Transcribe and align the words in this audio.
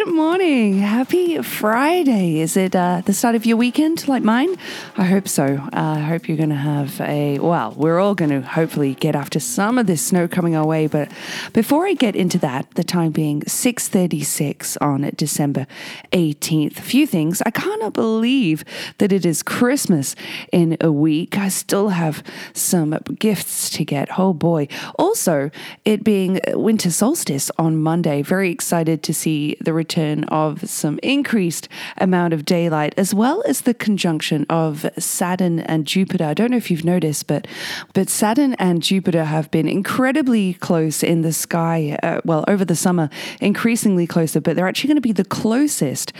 Good 0.00 0.14
morning. 0.14 0.78
Happy 0.78 1.42
Friday. 1.42 2.40
Is 2.40 2.56
it 2.56 2.74
uh, 2.74 3.02
the 3.04 3.12
start 3.12 3.34
of 3.34 3.44
your 3.44 3.58
weekend 3.58 4.08
like 4.08 4.22
mine? 4.22 4.56
I 4.96 5.04
hope 5.04 5.28
so. 5.28 5.44
Uh, 5.44 5.68
I 5.74 5.98
hope 5.98 6.26
you're 6.26 6.38
going 6.38 6.48
to 6.48 6.54
have 6.54 6.98
a, 7.02 7.38
well, 7.38 7.74
we're 7.76 7.98
all 7.98 8.14
going 8.14 8.30
to 8.30 8.40
hopefully 8.40 8.94
get 8.94 9.14
after 9.14 9.38
some 9.38 9.76
of 9.76 9.86
this 9.86 10.00
snow 10.00 10.26
coming 10.26 10.56
our 10.56 10.64
way. 10.64 10.86
But 10.86 11.12
before 11.52 11.86
I 11.86 11.92
get 11.92 12.16
into 12.16 12.38
that, 12.38 12.70
the 12.76 12.82
time 12.82 13.12
being 13.12 13.42
6.36 13.42 14.78
on 14.80 15.10
December 15.16 15.66
18th, 16.12 16.78
a 16.78 16.82
few 16.82 17.06
things. 17.06 17.42
I 17.44 17.50
cannot 17.50 17.92
believe 17.92 18.64
that 18.96 19.12
it 19.12 19.26
is 19.26 19.42
Christmas 19.42 20.16
in 20.50 20.78
a 20.80 20.90
week. 20.90 21.36
I 21.36 21.48
still 21.50 21.90
have 21.90 22.22
some 22.54 22.98
gifts 23.18 23.68
to 23.68 23.84
get. 23.84 24.18
Oh 24.18 24.32
boy. 24.32 24.66
Also, 24.98 25.50
it 25.84 26.02
being 26.04 26.40
winter 26.54 26.90
solstice 26.90 27.50
on 27.58 27.76
Monday. 27.76 28.22
Very 28.22 28.50
excited 28.50 29.02
to 29.02 29.12
see 29.12 29.58
the 29.60 29.74
return 29.74 29.89
of 29.98 30.68
some 30.68 30.98
increased 31.02 31.68
amount 31.98 32.32
of 32.32 32.44
daylight, 32.44 32.94
as 32.96 33.14
well 33.14 33.42
as 33.46 33.62
the 33.62 33.74
conjunction 33.74 34.46
of 34.48 34.88
Saturn 34.98 35.60
and 35.60 35.86
Jupiter. 35.86 36.24
I 36.24 36.34
don't 36.34 36.50
know 36.50 36.56
if 36.56 36.70
you've 36.70 36.84
noticed, 36.84 37.26
but 37.26 37.46
but 37.94 38.08
Saturn 38.08 38.54
and 38.54 38.82
Jupiter 38.82 39.24
have 39.24 39.50
been 39.50 39.68
incredibly 39.68 40.54
close 40.54 41.02
in 41.02 41.22
the 41.22 41.32
sky. 41.32 41.98
Uh, 42.02 42.20
well, 42.24 42.44
over 42.48 42.64
the 42.64 42.76
summer, 42.76 43.10
increasingly 43.40 44.06
closer, 44.06 44.40
but 44.40 44.56
they're 44.56 44.68
actually 44.68 44.88
going 44.88 44.96
to 44.96 45.00
be 45.00 45.12
the 45.12 45.24
closest 45.24 46.12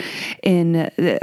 in 0.42 0.76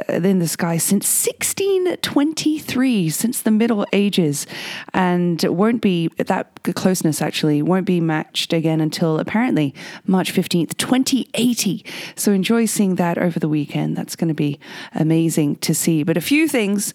in 0.07 0.39
the 0.39 0.47
sky 0.47 0.77
since 0.77 1.05
1623, 1.25 3.09
since 3.09 3.41
the 3.41 3.51
Middle 3.51 3.85
Ages, 3.93 4.47
and 4.93 5.43
won't 5.43 5.81
be 5.81 6.09
that 6.17 6.47
closeness 6.73 7.21
actually 7.21 7.61
won't 7.61 7.85
be 7.85 7.99
matched 8.01 8.53
again 8.53 8.81
until 8.81 9.19
apparently 9.19 9.73
March 10.05 10.33
15th, 10.33 10.77
2080. 10.77 11.85
So 12.15 12.31
enjoy 12.37 12.65
seeing 12.65 12.95
that 12.95 13.17
over 13.17 13.39
the 13.39 13.49
weekend. 13.49 13.97
That's 13.97 14.15
going 14.15 14.27
to 14.27 14.33
be 14.33 14.59
amazing 14.93 15.55
to 15.57 15.73
see. 15.73 16.03
But 16.03 16.17
a 16.17 16.21
few 16.21 16.47
things, 16.47 16.93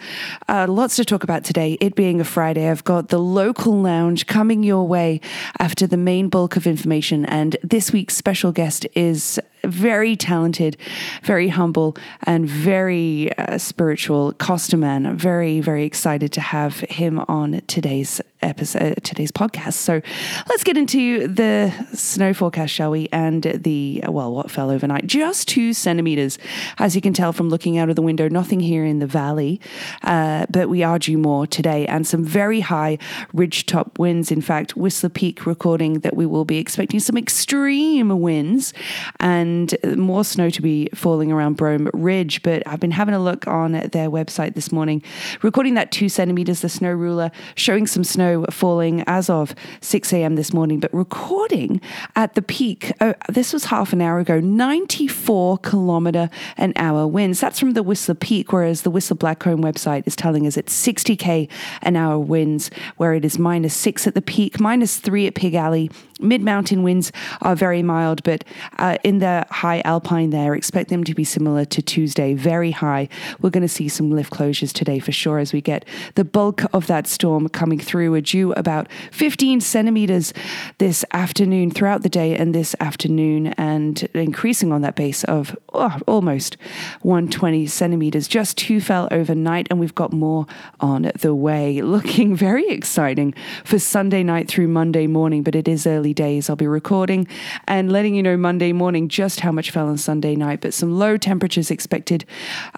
uh, 0.48 0.66
lots 0.68 0.94
to 0.96 1.04
talk 1.04 1.24
about 1.24 1.42
today. 1.42 1.76
It 1.80 1.96
being 1.96 2.20
a 2.20 2.24
Friday, 2.24 2.70
I've 2.70 2.84
got 2.84 3.08
the 3.08 3.18
local 3.18 3.74
lounge 3.74 4.26
coming 4.26 4.62
your 4.62 4.86
way 4.86 5.20
after 5.58 5.86
the 5.86 5.96
main 5.96 6.28
bulk 6.28 6.56
of 6.56 6.66
information. 6.66 7.26
And 7.26 7.56
this 7.64 7.92
week's 7.92 8.16
special 8.16 8.52
guest 8.52 8.86
is 8.94 9.40
very 9.64 10.16
talented, 10.16 10.76
very 11.22 11.48
humble, 11.48 11.96
and 12.24 12.48
very 12.48 13.36
uh, 13.38 13.58
spiritual 13.58 14.32
Kostaman. 14.34 15.14
very, 15.16 15.60
very 15.60 15.84
excited 15.84 16.32
to 16.32 16.40
have 16.40 16.80
him 16.80 17.20
on 17.28 17.62
today's 17.66 18.20
episode, 18.40 19.02
today's 19.04 19.30
podcast. 19.30 19.74
So 19.74 20.00
let's 20.48 20.64
get 20.64 20.76
into 20.76 21.28
the 21.28 21.72
snow 21.94 22.34
forecast, 22.34 22.72
shall 22.72 22.90
we? 22.90 23.08
And 23.12 23.42
the, 23.42 24.02
well, 24.08 24.34
what 24.34 24.50
fell 24.50 24.70
overnight? 24.70 25.06
Just 25.06 25.48
two 25.48 25.72
centimeters, 25.72 26.38
as 26.78 26.94
you 26.96 27.00
can 27.00 27.12
tell 27.12 27.32
from 27.32 27.48
looking 27.48 27.78
out 27.78 27.88
of 27.88 27.96
the 27.96 28.02
window. 28.02 28.28
Nothing 28.28 28.60
here 28.60 28.84
in 28.84 28.98
the 28.98 29.06
valley, 29.06 29.60
uh, 30.02 30.46
but 30.50 30.68
we 30.68 30.82
are 30.82 30.98
due 30.98 31.18
more 31.18 31.46
today, 31.46 31.86
and 31.86 32.06
some 32.06 32.24
very 32.24 32.60
high 32.60 32.98
ridgetop 33.34 33.98
winds. 33.98 34.32
In 34.32 34.40
fact, 34.40 34.76
Whistler 34.76 35.10
Peak 35.10 35.46
recording 35.46 36.00
that 36.00 36.16
we 36.16 36.26
will 36.26 36.44
be 36.44 36.58
expecting 36.58 37.00
some 37.00 37.16
extreme 37.16 38.20
winds 38.20 38.72
and 39.20 39.51
and 39.52 39.96
more 39.96 40.24
snow 40.24 40.48
to 40.50 40.62
be 40.62 40.88
falling 40.94 41.30
around 41.30 41.56
Brome 41.56 41.90
Ridge. 41.92 42.42
But 42.42 42.66
I've 42.66 42.80
been 42.80 42.90
having 42.90 43.14
a 43.14 43.18
look 43.18 43.46
on 43.46 43.72
their 43.72 44.10
website 44.10 44.54
this 44.54 44.72
morning, 44.72 45.02
recording 45.42 45.74
that 45.74 45.92
two 45.92 46.08
centimeters, 46.08 46.60
the 46.60 46.68
snow 46.68 46.92
ruler, 46.92 47.30
showing 47.54 47.86
some 47.86 48.04
snow 48.04 48.46
falling 48.50 49.04
as 49.06 49.28
of 49.28 49.54
6 49.80 50.12
a.m. 50.12 50.36
this 50.36 50.52
morning, 50.52 50.80
but 50.80 50.92
recording 50.94 51.80
at 52.16 52.34
the 52.34 52.42
peak, 52.42 52.92
oh, 53.00 53.14
this 53.28 53.52
was 53.52 53.66
half 53.66 53.92
an 53.92 54.00
hour 54.00 54.18
ago, 54.18 54.40
94 54.40 55.58
kilometer 55.58 56.30
an 56.56 56.72
hour 56.76 57.06
winds. 57.06 57.40
That's 57.40 57.58
from 57.58 57.72
the 57.72 57.82
Whistler 57.82 58.14
Peak, 58.14 58.52
whereas 58.52 58.82
the 58.82 58.90
Whistler 58.90 59.16
Blackcomb 59.16 59.60
website 59.60 60.06
is 60.06 60.16
telling 60.16 60.46
us 60.46 60.56
it's 60.56 60.74
60k 60.86 61.48
an 61.82 61.96
hour 61.96 62.18
winds, 62.18 62.70
where 62.96 63.14
it 63.14 63.24
is 63.24 63.38
minus 63.38 63.74
six 63.74 64.06
at 64.06 64.14
the 64.14 64.22
peak, 64.22 64.60
minus 64.60 64.98
three 64.98 65.26
at 65.26 65.34
Pig 65.34 65.54
Alley. 65.54 65.90
Mid 66.20 66.42
mountain 66.42 66.84
winds 66.84 67.10
are 67.40 67.56
very 67.56 67.82
mild, 67.82 68.22
but 68.22 68.44
uh, 68.78 68.96
in 69.02 69.18
the 69.18 69.41
high 69.50 69.80
alpine 69.84 70.30
there. 70.30 70.54
Expect 70.54 70.90
them 70.90 71.04
to 71.04 71.14
be 71.14 71.24
similar 71.24 71.64
to 71.66 71.82
Tuesday, 71.82 72.34
very 72.34 72.70
high. 72.70 73.08
We're 73.40 73.50
going 73.50 73.62
to 73.62 73.68
see 73.68 73.88
some 73.88 74.10
lift 74.10 74.32
closures 74.32 74.72
today 74.72 74.98
for 74.98 75.12
sure 75.12 75.38
as 75.38 75.52
we 75.52 75.60
get 75.60 75.84
the 76.14 76.24
bulk 76.24 76.62
of 76.72 76.86
that 76.86 77.06
storm 77.06 77.48
coming 77.48 77.78
through. 77.78 78.10
We're 78.10 78.20
due 78.20 78.52
about 78.54 78.88
15 79.12 79.60
centimeters 79.60 80.32
this 80.78 81.04
afternoon, 81.12 81.70
throughout 81.70 82.02
the 82.02 82.08
day 82.08 82.36
and 82.36 82.54
this 82.54 82.74
afternoon, 82.80 83.48
and 83.58 84.02
increasing 84.14 84.72
on 84.72 84.82
that 84.82 84.96
base 84.96 85.24
of 85.24 85.56
oh, 85.72 85.98
almost 86.06 86.56
120 87.02 87.66
centimeters. 87.66 88.28
Just 88.28 88.58
two 88.58 88.80
fell 88.80 89.08
overnight, 89.10 89.66
and 89.70 89.80
we've 89.80 89.94
got 89.94 90.12
more 90.12 90.46
on 90.80 91.10
the 91.20 91.34
way. 91.34 91.80
Looking 91.82 92.36
very 92.42 92.68
exciting 92.68 93.34
for 93.64 93.78
Sunday 93.78 94.22
night 94.22 94.48
through 94.48 94.68
Monday 94.68 95.06
morning, 95.06 95.42
but 95.42 95.54
it 95.54 95.68
is 95.68 95.86
early 95.86 96.14
days. 96.14 96.50
I'll 96.50 96.56
be 96.56 96.66
recording 96.66 97.26
and 97.66 97.90
letting 97.90 98.14
you 98.14 98.22
know 98.22 98.36
Monday 98.36 98.72
morning 98.72 99.08
just 99.08 99.31
just 99.32 99.40
how 99.40 99.50
much 99.50 99.70
fell 99.70 99.88
on 99.88 99.96
Sunday 99.96 100.36
night, 100.36 100.60
but 100.60 100.74
some 100.74 100.98
low 100.98 101.16
temperatures 101.16 101.70
expected 101.70 102.26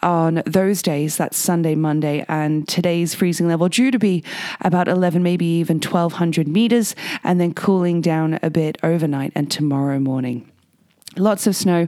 on 0.02 0.40
those 0.46 0.82
days. 0.82 1.16
That's 1.16 1.36
Sunday, 1.36 1.74
Monday, 1.74 2.24
and 2.28 2.68
today's 2.68 3.12
freezing 3.12 3.48
level 3.48 3.68
due 3.68 3.90
to 3.90 3.98
be 3.98 4.22
about 4.60 4.86
11, 4.86 5.20
maybe 5.20 5.46
even 5.46 5.78
1200 5.78 6.46
meters, 6.46 6.94
and 7.24 7.40
then 7.40 7.54
cooling 7.54 8.00
down 8.00 8.38
a 8.40 8.50
bit 8.50 8.78
overnight 8.84 9.32
and 9.34 9.50
tomorrow 9.50 9.98
morning. 9.98 10.48
Lots 11.16 11.46
of 11.46 11.54
snow 11.54 11.86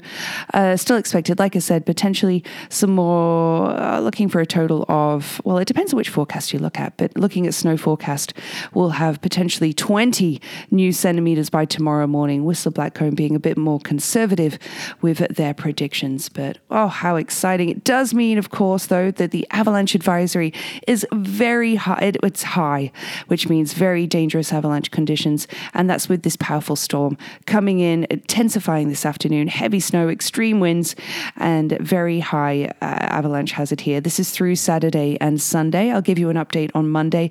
uh, 0.54 0.76
still 0.76 0.96
expected. 0.96 1.38
Like 1.38 1.56
I 1.56 1.58
said, 1.58 1.84
potentially 1.84 2.44
some 2.68 2.90
more, 2.90 3.70
uh, 3.70 4.00
looking 4.00 4.28
for 4.28 4.40
a 4.40 4.46
total 4.46 4.84
of, 4.88 5.40
well, 5.44 5.58
it 5.58 5.66
depends 5.66 5.92
on 5.92 5.96
which 5.96 6.08
forecast 6.08 6.52
you 6.52 6.58
look 6.58 6.78
at, 6.78 6.96
but 6.96 7.16
looking 7.16 7.46
at 7.46 7.54
snow 7.54 7.76
forecast, 7.76 8.32
we'll 8.72 8.90
have 8.90 9.20
potentially 9.20 9.72
20 9.72 10.40
new 10.70 10.92
centimeters 10.92 11.50
by 11.50 11.64
tomorrow 11.64 12.06
morning. 12.06 12.44
Whistler 12.44 12.72
Blackcomb 12.72 13.16
being 13.16 13.34
a 13.34 13.40
bit 13.40 13.58
more 13.58 13.80
conservative 13.80 14.58
with 15.02 15.18
their 15.34 15.54
predictions. 15.54 16.28
But 16.28 16.58
oh, 16.70 16.86
how 16.86 17.16
exciting. 17.16 17.68
It 17.68 17.84
does 17.84 18.14
mean, 18.14 18.38
of 18.38 18.50
course, 18.50 18.86
though, 18.86 19.10
that 19.10 19.32
the 19.32 19.46
avalanche 19.50 19.94
advisory 19.94 20.52
is 20.86 21.06
very 21.12 21.74
high. 21.74 22.12
It's 22.22 22.42
high, 22.42 22.92
which 23.26 23.48
means 23.48 23.72
very 23.72 24.06
dangerous 24.06 24.52
avalanche 24.52 24.90
conditions. 24.90 25.48
And 25.74 25.90
that's 25.90 26.08
with 26.08 26.22
this 26.22 26.36
powerful 26.36 26.76
storm 26.76 27.18
coming 27.46 27.80
in, 27.80 28.06
intensifying 28.10 28.88
this 28.88 29.04
afternoon 29.04 29.15
afternoon. 29.16 29.48
Heavy 29.48 29.80
snow, 29.80 30.10
extreme 30.10 30.60
winds, 30.60 30.94
and 31.36 31.78
very 31.80 32.20
high 32.20 32.66
uh, 32.82 32.84
avalanche 32.84 33.52
hazard 33.52 33.80
here. 33.80 33.98
This 33.98 34.20
is 34.20 34.30
through 34.30 34.56
Saturday 34.56 35.16
and 35.22 35.40
Sunday. 35.40 35.90
I'll 35.90 36.02
give 36.02 36.18
you 36.18 36.28
an 36.28 36.36
update 36.36 36.70
on 36.74 36.90
Monday, 36.90 37.30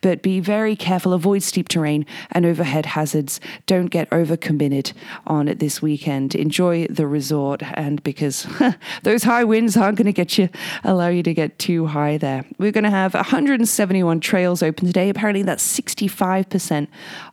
but 0.00 0.22
be 0.22 0.40
very 0.40 0.74
careful. 0.74 1.12
Avoid 1.12 1.42
steep 1.42 1.68
terrain 1.68 2.06
and 2.32 2.46
overhead 2.46 2.86
hazards. 2.86 3.38
Don't 3.66 3.88
get 3.88 4.08
overcommitted 4.08 4.94
on 5.26 5.54
this 5.58 5.82
weekend. 5.82 6.34
Enjoy 6.34 6.86
the 6.86 7.06
resort, 7.06 7.62
and 7.74 8.02
because 8.02 8.46
those 9.02 9.22
high 9.22 9.44
winds 9.44 9.76
aren't 9.76 9.98
going 9.98 10.06
to 10.06 10.14
get 10.14 10.38
you, 10.38 10.48
allow 10.84 11.08
you 11.08 11.22
to 11.22 11.34
get 11.34 11.58
too 11.58 11.84
high 11.84 12.16
there. 12.16 12.46
We're 12.56 12.72
going 12.72 12.84
to 12.84 12.90
have 12.90 13.12
171 13.12 14.20
trails 14.20 14.62
open 14.62 14.86
today. 14.86 15.10
Apparently, 15.10 15.42
that's 15.42 15.78
65% 15.78 16.88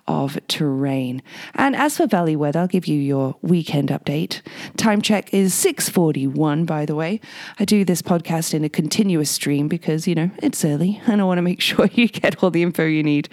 of 0.07 0.37
terrain. 0.47 1.21
And 1.55 1.75
as 1.75 1.97
for 1.97 2.07
valley 2.07 2.35
weather, 2.35 2.59
I'll 2.59 2.67
give 2.67 2.87
you 2.87 2.99
your 2.99 3.35
weekend 3.41 3.89
update. 3.89 4.41
Time 4.77 5.01
check 5.01 5.33
is 5.33 5.53
6:41 5.53 6.65
by 6.65 6.85
the 6.85 6.95
way. 6.95 7.19
I 7.59 7.65
do 7.65 7.85
this 7.85 8.01
podcast 8.01 8.53
in 8.53 8.63
a 8.63 8.69
continuous 8.69 9.29
stream 9.29 9.67
because, 9.67 10.07
you 10.07 10.15
know, 10.15 10.31
it's 10.39 10.63
early 10.65 11.01
and 11.07 11.21
I 11.21 11.23
want 11.23 11.37
to 11.37 11.41
make 11.41 11.61
sure 11.69 11.89
you 11.93 12.07
get 12.07 12.43
all 12.43 12.51
the 12.51 12.63
info 12.63 12.85
you 12.85 13.03
need. 13.03 13.29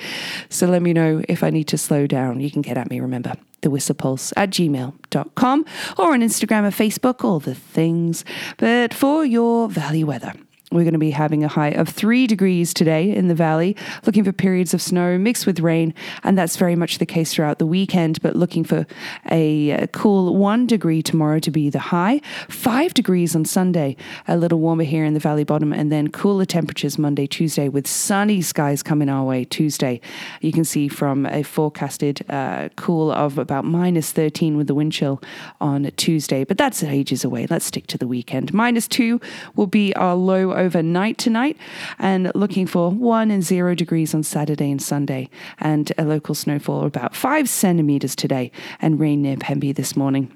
So 0.48 0.66
let 0.66 0.82
me 0.82 0.92
know 0.92 1.22
if 1.28 1.42
I 1.42 1.50
need 1.50 1.68
to 1.68 1.78
slow 1.78 2.06
down. 2.06 2.40
You 2.40 2.50
can 2.50 2.62
get 2.62 2.76
at 2.76 2.90
me, 2.90 3.00
remember 3.00 3.34
the 3.62 3.68
whistlerpulse 3.68 4.32
at 4.36 4.50
gmail.com 4.50 5.64
or 5.98 6.12
on 6.12 6.20
Instagram 6.20 6.64
or 6.64 6.70
Facebook, 6.70 7.22
all 7.22 7.40
the 7.40 7.54
things. 7.54 8.24
But 8.56 8.94
for 8.94 9.24
your 9.24 9.68
valley 9.68 10.02
weather, 10.02 10.32
We're 10.72 10.84
going 10.84 10.92
to 10.92 11.00
be 11.00 11.10
having 11.10 11.42
a 11.42 11.48
high 11.48 11.70
of 11.70 11.88
three 11.88 12.28
degrees 12.28 12.72
today 12.72 13.12
in 13.12 13.26
the 13.26 13.34
valley, 13.34 13.74
looking 14.06 14.22
for 14.22 14.30
periods 14.30 14.72
of 14.72 14.80
snow 14.80 15.18
mixed 15.18 15.44
with 15.44 15.58
rain, 15.58 15.92
and 16.22 16.38
that's 16.38 16.56
very 16.56 16.76
much 16.76 16.98
the 16.98 17.06
case 17.06 17.34
throughout 17.34 17.58
the 17.58 17.66
weekend. 17.66 18.22
But 18.22 18.36
looking 18.36 18.62
for 18.62 18.86
a 19.32 19.88
cool 19.90 20.36
one 20.36 20.68
degree 20.68 21.02
tomorrow 21.02 21.40
to 21.40 21.50
be 21.50 21.70
the 21.70 21.80
high, 21.80 22.20
five 22.48 22.94
degrees 22.94 23.34
on 23.34 23.46
Sunday, 23.46 23.96
a 24.28 24.36
little 24.36 24.60
warmer 24.60 24.84
here 24.84 25.04
in 25.04 25.12
the 25.12 25.18
valley 25.18 25.42
bottom, 25.42 25.72
and 25.72 25.90
then 25.90 26.06
cooler 26.06 26.44
temperatures 26.44 26.98
Monday, 26.98 27.26
Tuesday, 27.26 27.68
with 27.68 27.88
sunny 27.88 28.40
skies 28.40 28.80
coming 28.80 29.08
our 29.08 29.24
way 29.24 29.44
Tuesday. 29.44 30.00
You 30.40 30.52
can 30.52 30.62
see 30.62 30.86
from 30.86 31.26
a 31.26 31.42
forecasted 31.42 32.24
uh, 32.30 32.68
cool 32.76 33.10
of 33.10 33.38
about 33.38 33.64
minus 33.64 34.12
13 34.12 34.56
with 34.56 34.68
the 34.68 34.76
wind 34.76 34.92
chill 34.92 35.20
on 35.60 35.90
Tuesday, 35.96 36.44
but 36.44 36.58
that's 36.58 36.84
ages 36.84 37.24
away. 37.24 37.48
Let's 37.50 37.64
stick 37.64 37.88
to 37.88 37.98
the 37.98 38.06
weekend. 38.06 38.54
Minus 38.54 38.86
two 38.86 39.20
will 39.56 39.66
be 39.66 39.92
our 39.96 40.14
low 40.14 40.59
overnight 40.60 41.18
tonight, 41.18 41.56
and 41.98 42.30
looking 42.34 42.66
for 42.66 42.90
one 42.90 43.30
and 43.30 43.42
zero 43.42 43.74
degrees 43.74 44.14
on 44.14 44.22
Saturday 44.22 44.70
and 44.70 44.80
Sunday, 44.80 45.28
and 45.58 45.92
a 45.98 46.04
local 46.04 46.34
snowfall 46.34 46.80
of 46.80 46.86
about 46.86 47.16
five 47.16 47.48
centimeters 47.48 48.14
today, 48.14 48.52
and 48.80 49.00
rain 49.00 49.22
near 49.22 49.36
Pemby 49.36 49.74
this 49.74 49.96
morning 49.96 50.30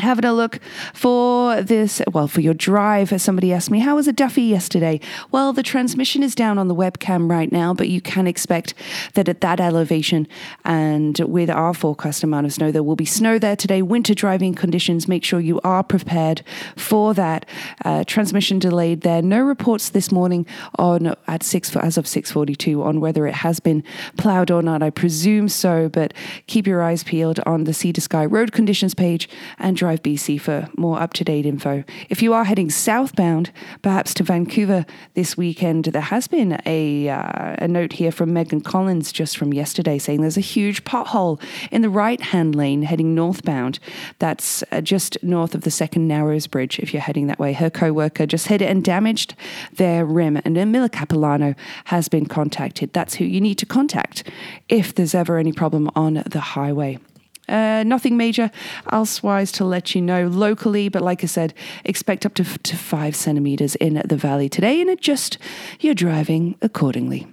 having 0.00 0.24
a 0.24 0.32
look 0.32 0.60
for 0.94 1.62
this, 1.62 2.00
well, 2.12 2.28
for 2.28 2.40
your 2.40 2.54
drive. 2.54 3.20
Somebody 3.20 3.52
asked 3.52 3.70
me, 3.70 3.80
How 3.80 3.96
was 3.96 4.08
a 4.08 4.12
Duffey 4.12 4.48
yesterday? 4.48 5.00
Well, 5.30 5.52
the 5.52 5.62
transmission 5.62 6.22
is 6.22 6.34
down 6.34 6.58
on 6.58 6.68
the 6.68 6.74
webcam 6.74 7.30
right 7.30 7.50
now, 7.50 7.74
but 7.74 7.88
you 7.88 8.00
can 8.00 8.26
expect 8.26 8.74
that 9.14 9.28
at 9.28 9.40
that 9.40 9.60
elevation 9.60 10.28
and 10.64 11.18
with 11.20 11.50
our 11.50 11.74
forecast 11.74 12.22
amount 12.22 12.46
of 12.46 12.52
snow, 12.52 12.70
there 12.70 12.82
will 12.82 12.96
be 12.96 13.04
snow 13.04 13.38
there 13.38 13.56
today. 13.56 13.82
Winter 13.82 14.14
driving 14.14 14.54
conditions, 14.54 15.08
make 15.08 15.24
sure 15.24 15.40
you 15.40 15.60
are 15.64 15.82
prepared 15.82 16.42
for 16.76 17.14
that. 17.14 17.46
Uh, 17.84 18.04
transmission 18.04 18.58
delayed 18.58 19.00
there. 19.00 19.22
No 19.22 19.40
reports 19.40 19.88
this 19.88 20.12
morning 20.12 20.46
on 20.78 21.14
at 21.26 21.42
six 21.42 21.74
as 21.76 21.98
of 21.98 22.06
6:42 22.06 22.82
on 22.82 23.00
whether 23.00 23.26
it 23.26 23.34
has 23.36 23.60
been 23.60 23.82
plowed 24.16 24.50
or 24.50 24.62
not. 24.62 24.82
I 24.82 24.90
presume 24.90 25.48
so, 25.48 25.88
but 25.88 26.14
keep 26.46 26.66
your 26.66 26.82
eyes 26.82 27.02
peeled 27.02 27.40
on 27.46 27.64
the 27.64 27.74
Sea 27.74 27.92
to 27.92 28.00
Sky 28.00 28.24
road 28.24 28.52
conditions 28.52 28.94
page 28.94 29.28
and 29.58 29.76
drive 29.76 29.87
Drive 29.88 30.02
BC 30.02 30.38
for 30.38 30.68
more 30.76 31.00
up 31.00 31.14
to 31.14 31.24
date 31.24 31.46
info. 31.46 31.82
If 32.10 32.20
you 32.20 32.34
are 32.34 32.44
heading 32.44 32.68
southbound, 32.68 33.50
perhaps 33.80 34.12
to 34.14 34.22
Vancouver 34.22 34.84
this 35.14 35.34
weekend, 35.34 35.86
there 35.86 36.02
has 36.02 36.28
been 36.28 36.60
a, 36.66 37.08
uh, 37.08 37.56
a 37.58 37.66
note 37.66 37.94
here 37.94 38.12
from 38.12 38.34
Megan 38.34 38.60
Collins 38.60 39.12
just 39.12 39.38
from 39.38 39.54
yesterday 39.54 39.96
saying 39.96 40.20
there's 40.20 40.36
a 40.36 40.42
huge 40.42 40.84
pothole 40.84 41.40
in 41.70 41.80
the 41.80 41.88
right 41.88 42.20
hand 42.20 42.54
lane 42.54 42.82
heading 42.82 43.14
northbound. 43.14 43.78
That's 44.18 44.62
uh, 44.70 44.82
just 44.82 45.16
north 45.22 45.54
of 45.54 45.62
the 45.62 45.70
second 45.70 46.06
Narrows 46.06 46.46
Bridge 46.46 46.78
if 46.80 46.92
you're 46.92 47.00
heading 47.00 47.26
that 47.28 47.38
way. 47.38 47.54
Her 47.54 47.70
co 47.70 47.90
worker 47.90 48.26
just 48.26 48.48
hit 48.48 48.60
it 48.60 48.68
and 48.68 48.84
damaged 48.84 49.34
their 49.72 50.04
rim, 50.04 50.38
and 50.44 50.54
Miller 50.70 50.90
Capilano 50.90 51.54
has 51.86 52.10
been 52.10 52.26
contacted. 52.26 52.92
That's 52.92 53.14
who 53.14 53.24
you 53.24 53.40
need 53.40 53.56
to 53.56 53.64
contact 53.64 54.30
if 54.68 54.94
there's 54.94 55.14
ever 55.14 55.38
any 55.38 55.54
problem 55.54 55.90
on 55.96 56.22
the 56.26 56.40
highway. 56.40 56.98
Uh, 57.48 57.82
nothing 57.86 58.16
major 58.16 58.50
elsewise 58.92 59.50
to 59.52 59.64
let 59.64 59.94
you 59.94 60.02
know 60.02 60.26
locally, 60.26 60.88
but 60.88 61.02
like 61.02 61.22
I 61.22 61.26
said, 61.26 61.54
expect 61.84 62.26
up 62.26 62.34
to, 62.34 62.44
to 62.44 62.76
five 62.76 63.16
centimeters 63.16 63.74
in 63.76 64.02
the 64.04 64.16
valley 64.16 64.48
today 64.48 64.80
and 64.80 64.90
adjust 64.90 65.38
your 65.80 65.94
driving 65.94 66.56
accordingly. 66.60 67.26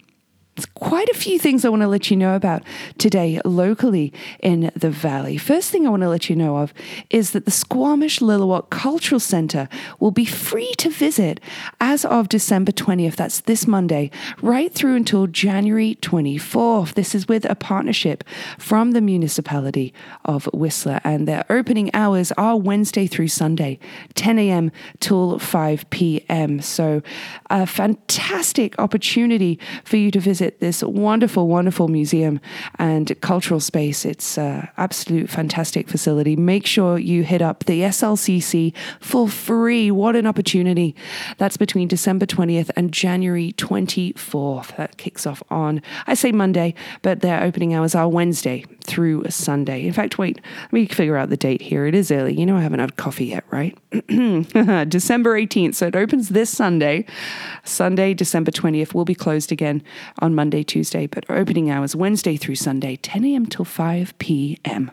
There's 0.55 0.67
quite 0.67 1.09
a 1.09 1.13
few 1.13 1.37
things 1.37 1.65
I 1.65 1.69
want 1.69 1.81
to 1.81 1.87
let 1.89 2.09
you 2.09 2.15
know 2.15 2.33
about 2.33 2.63
today 2.97 3.41
locally 3.43 4.13
in 4.39 4.71
the 4.73 4.89
Valley. 4.89 5.37
First 5.37 5.69
thing 5.69 5.85
I 5.85 5.89
want 5.89 6.03
to 6.03 6.09
let 6.09 6.29
you 6.29 6.35
know 6.37 6.59
of 6.59 6.73
is 7.09 7.31
that 7.31 7.43
the 7.43 7.51
Squamish 7.51 8.19
Lil'wat 8.19 8.69
Cultural 8.69 9.19
Centre 9.19 9.67
will 9.99 10.11
be 10.11 10.23
free 10.23 10.71
to 10.77 10.89
visit 10.89 11.41
as 11.81 12.05
of 12.05 12.29
December 12.29 12.71
20th. 12.71 13.17
That's 13.17 13.41
this 13.41 13.67
Monday, 13.67 14.11
right 14.41 14.73
through 14.73 14.95
until 14.95 15.27
January 15.27 15.97
24th. 16.01 16.93
This 16.93 17.13
is 17.13 17.27
with 17.27 17.43
a 17.43 17.55
partnership 17.55 18.23
from 18.57 18.91
the 18.91 19.01
municipality 19.01 19.93
of 20.23 20.45
Whistler, 20.53 21.01
and 21.03 21.27
their 21.27 21.43
opening 21.49 21.93
hours 21.93 22.31
are 22.37 22.55
Wednesday 22.55 23.07
through 23.07 23.27
Sunday, 23.27 23.77
10 24.13 24.39
a.m. 24.39 24.71
till 25.01 25.37
5 25.37 25.89
p.m. 25.89 26.61
So, 26.61 27.01
a 27.49 27.65
fantastic 27.65 28.79
opportunity 28.79 29.59
for 29.83 29.97
you 29.97 30.11
to 30.11 30.19
visit 30.21 30.44
visit 30.45 30.59
this 30.59 30.83
wonderful, 30.83 31.47
wonderful 31.47 31.87
museum 31.87 32.39
and 32.77 33.19
cultural 33.21 33.59
space. 33.59 34.05
It's 34.05 34.37
an 34.37 34.67
absolute 34.77 35.29
fantastic 35.29 35.89
facility. 35.89 36.35
Make 36.35 36.65
sure 36.65 36.97
you 36.97 37.23
hit 37.23 37.41
up 37.41 37.65
the 37.65 37.81
SLCC 37.81 38.73
for 38.99 39.27
free. 39.27 39.91
What 39.91 40.15
an 40.15 40.27
opportunity! 40.27 40.95
That's 41.37 41.57
between 41.57 41.87
December 41.87 42.25
20th 42.25 42.69
and 42.75 42.91
January 42.91 43.53
24th. 43.53 44.75
That 44.77 44.97
kicks 44.97 45.25
off 45.25 45.41
on, 45.49 45.81
I 46.07 46.13
say 46.13 46.31
Monday, 46.31 46.75
but 47.01 47.21
their 47.21 47.43
opening 47.43 47.73
hours 47.73 47.95
are 47.95 48.07
Wednesday 48.07 48.65
through 48.85 49.23
a 49.23 49.31
Sunday. 49.31 49.85
In 49.85 49.93
fact, 49.93 50.17
wait, 50.17 50.39
let 50.63 50.73
me 50.73 50.85
figure 50.87 51.17
out 51.17 51.29
the 51.29 51.37
date 51.37 51.61
here. 51.61 51.85
It 51.85 51.95
is 51.95 52.11
early. 52.11 52.33
You 52.33 52.45
know, 52.45 52.57
I 52.57 52.61
haven't 52.61 52.79
had 52.79 52.95
coffee 52.95 53.25
yet, 53.25 53.43
right? 53.51 53.77
December 54.89 55.39
18th. 55.39 55.75
So 55.75 55.87
it 55.87 55.95
opens 55.95 56.29
this 56.29 56.49
Sunday. 56.49 57.05
Sunday, 57.63 58.13
December 58.13 58.51
20th, 58.51 58.93
will 58.93 59.05
be 59.05 59.15
closed 59.15 59.51
again 59.51 59.83
on 60.19 60.35
Monday, 60.35 60.63
Tuesday, 60.63 61.07
but 61.07 61.25
opening 61.29 61.69
hours 61.69 61.95
Wednesday 61.95 62.37
through 62.37 62.55
Sunday, 62.55 62.95
10 62.97 63.25
a.m. 63.25 63.45
till 63.45 63.65
5 63.65 64.17
p.m. 64.19 64.91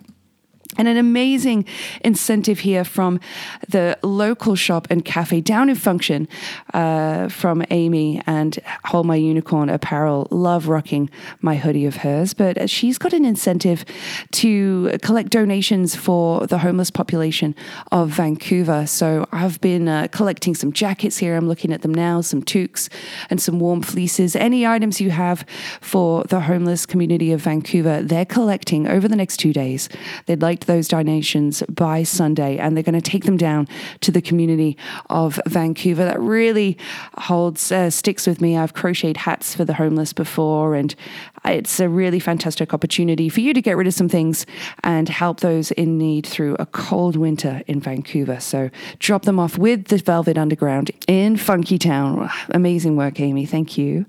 And 0.78 0.88
an 0.88 0.96
amazing 0.96 1.66
incentive 2.00 2.60
here 2.60 2.82
from 2.82 3.20
the 3.68 3.98
local 4.02 4.54
shop 4.54 4.86
and 4.88 5.04
cafe 5.04 5.42
down 5.42 5.68
in 5.68 5.76
Function 5.76 6.28
uh, 6.72 7.28
from 7.28 7.62
Amy 7.70 8.22
and 8.26 8.58
Hold 8.86 9.06
My 9.06 9.16
Unicorn 9.16 9.68
Apparel. 9.68 10.28
Love 10.30 10.68
rocking 10.68 11.10
my 11.42 11.56
hoodie 11.56 11.84
of 11.84 11.96
hers. 11.96 12.32
But 12.32 12.70
she's 12.70 12.96
got 12.96 13.12
an 13.12 13.26
incentive 13.26 13.84
to 14.32 14.96
collect 15.02 15.28
donations 15.28 15.94
for 15.94 16.46
the 16.46 16.58
homeless 16.58 16.90
population 16.90 17.54
of 17.90 18.08
Vancouver. 18.08 18.86
So 18.86 19.26
I've 19.30 19.60
been 19.60 19.88
uh, 19.88 20.08
collecting 20.10 20.54
some 20.54 20.72
jackets 20.72 21.18
here. 21.18 21.36
I'm 21.36 21.48
looking 21.48 21.72
at 21.72 21.82
them 21.82 21.92
now, 21.92 22.22
some 22.22 22.42
toques 22.42 22.88
and 23.28 23.42
some 23.42 23.60
warm 23.60 23.82
fleeces. 23.82 24.34
Any 24.34 24.66
items 24.66 25.00
you 25.02 25.10
have 25.10 25.44
for 25.82 26.24
the 26.24 26.40
homeless 26.40 26.86
community 26.86 27.30
of 27.32 27.42
Vancouver, 27.42 28.02
they're 28.02 28.24
collecting 28.24 28.88
over 28.88 29.06
the 29.06 29.16
next 29.16 29.36
two 29.36 29.52
days. 29.52 29.90
They'd 30.26 30.40
like 30.40 30.61
those 30.66 30.88
donations 30.88 31.62
by 31.68 32.02
Sunday, 32.02 32.58
and 32.58 32.76
they're 32.76 32.82
going 32.82 33.00
to 33.00 33.10
take 33.10 33.24
them 33.24 33.36
down 33.36 33.68
to 34.00 34.10
the 34.10 34.22
community 34.22 34.76
of 35.10 35.40
Vancouver. 35.46 36.04
That 36.04 36.20
really 36.20 36.76
holds 37.18 37.70
uh, 37.72 37.90
sticks 37.90 38.26
with 38.26 38.40
me. 38.40 38.56
I've 38.56 38.74
crocheted 38.74 39.18
hats 39.18 39.54
for 39.54 39.64
the 39.64 39.74
homeless 39.74 40.12
before, 40.12 40.74
and 40.74 40.94
it's 41.44 41.80
a 41.80 41.88
really 41.88 42.20
fantastic 42.20 42.72
opportunity 42.72 43.28
for 43.28 43.40
you 43.40 43.52
to 43.52 43.62
get 43.62 43.76
rid 43.76 43.86
of 43.86 43.94
some 43.94 44.08
things 44.08 44.46
and 44.84 45.08
help 45.08 45.40
those 45.40 45.70
in 45.72 45.98
need 45.98 46.26
through 46.26 46.56
a 46.58 46.66
cold 46.66 47.16
winter 47.16 47.62
in 47.66 47.80
Vancouver. 47.80 48.40
So 48.40 48.70
drop 48.98 49.22
them 49.22 49.38
off 49.38 49.58
with 49.58 49.86
the 49.86 49.98
Velvet 49.98 50.38
Underground 50.38 50.90
in 51.08 51.36
Funky 51.36 51.78
Town. 51.78 52.30
Amazing 52.50 52.96
work, 52.96 53.20
Amy. 53.20 53.46
Thank 53.46 53.76
you. 53.76 54.06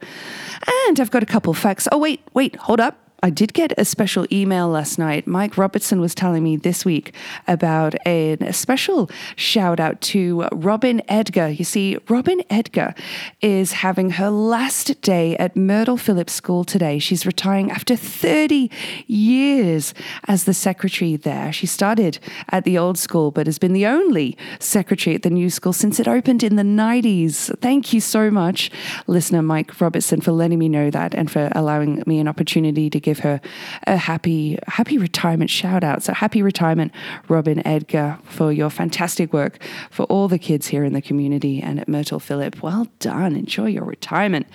And 0.87 0.99
I've 0.99 1.11
got 1.11 1.23
a 1.23 1.27
couple 1.27 1.53
facts. 1.53 1.87
Oh, 1.91 1.97
wait, 1.97 2.21
wait, 2.33 2.55
hold 2.55 2.79
up. 2.79 3.02
I 3.23 3.29
did 3.29 3.53
get 3.53 3.71
a 3.77 3.85
special 3.85 4.27
email 4.33 4.67
last 4.67 4.99
night. 4.99 5.25
Mike 5.25 5.57
Robertson 5.57 6.01
was 6.01 6.13
telling 6.13 6.43
me 6.43 6.57
this 6.57 6.83
week 6.83 7.15
about 7.47 7.95
a, 8.05 8.33
a, 8.33 8.51
special 8.51 9.09
shout 9.37 9.79
out 9.79 10.01
to 10.01 10.45
Robin 10.51 11.01
Edgar. 11.07 11.47
You 11.47 11.63
see, 11.63 11.97
Robin 12.09 12.43
Edgar 12.49 12.93
is 13.39 13.71
having 13.71 14.09
her 14.11 14.29
last 14.29 14.99
day 15.01 15.37
at 15.37 15.55
Myrtle 15.55 15.95
Phillips 15.95 16.33
School 16.33 16.65
today. 16.65 16.99
She's 16.99 17.25
retiring 17.25 17.71
after 17.71 17.95
30 17.95 18.69
years 19.07 19.93
as 20.27 20.43
the 20.43 20.53
secretary 20.53 21.15
there. 21.15 21.53
She 21.53 21.65
started 21.65 22.19
at 22.49 22.65
the 22.65 22.77
old 22.77 22.97
school, 22.97 23.31
but 23.31 23.47
has 23.47 23.57
been 23.57 23.71
the 23.71 23.85
only 23.85 24.37
secretary 24.59 25.15
at 25.15 25.21
the 25.21 25.29
new 25.29 25.49
school 25.49 25.71
since 25.71 25.97
it 25.97 26.09
opened 26.09 26.43
in 26.43 26.57
the 26.57 26.63
90s. 26.63 27.57
Thank 27.61 27.93
you 27.93 28.01
so 28.01 28.29
much, 28.29 28.69
listener 29.07 29.41
Mike 29.41 29.79
Robertson, 29.79 30.19
for 30.19 30.33
letting 30.33 30.59
me 30.59 30.67
know 30.67 30.91
that 30.91 31.15
and 31.15 31.31
for 31.31 31.49
allowing 31.55 32.03
me 32.05 32.19
an 32.19 32.27
opportunity 32.27 32.89
to 32.89 32.99
give 32.99 33.12
give 33.13 33.23
her 33.23 33.39
a 33.85 33.95
happy, 33.95 34.57
happy 34.67 34.97
retirement 34.97 35.49
shout 35.51 35.83
out. 35.83 36.01
So 36.01 36.13
happy 36.13 36.41
retirement, 36.41 36.91
Robin 37.27 37.65
Edgar, 37.65 38.17
for 38.23 38.51
your 38.51 38.71
fantastic 38.71 39.31
work 39.31 39.61
for 39.91 40.03
all 40.05 40.27
the 40.27 40.39
kids 40.39 40.67
here 40.67 40.83
in 40.83 40.93
the 40.93 41.01
community 41.01 41.61
and 41.61 41.79
at 41.79 41.87
Myrtle 41.87 42.19
Philip. 42.19 42.63
Well 42.63 42.87
done. 42.97 43.35
Enjoy 43.35 43.67
your 43.67 43.83
retirement. 43.83 44.47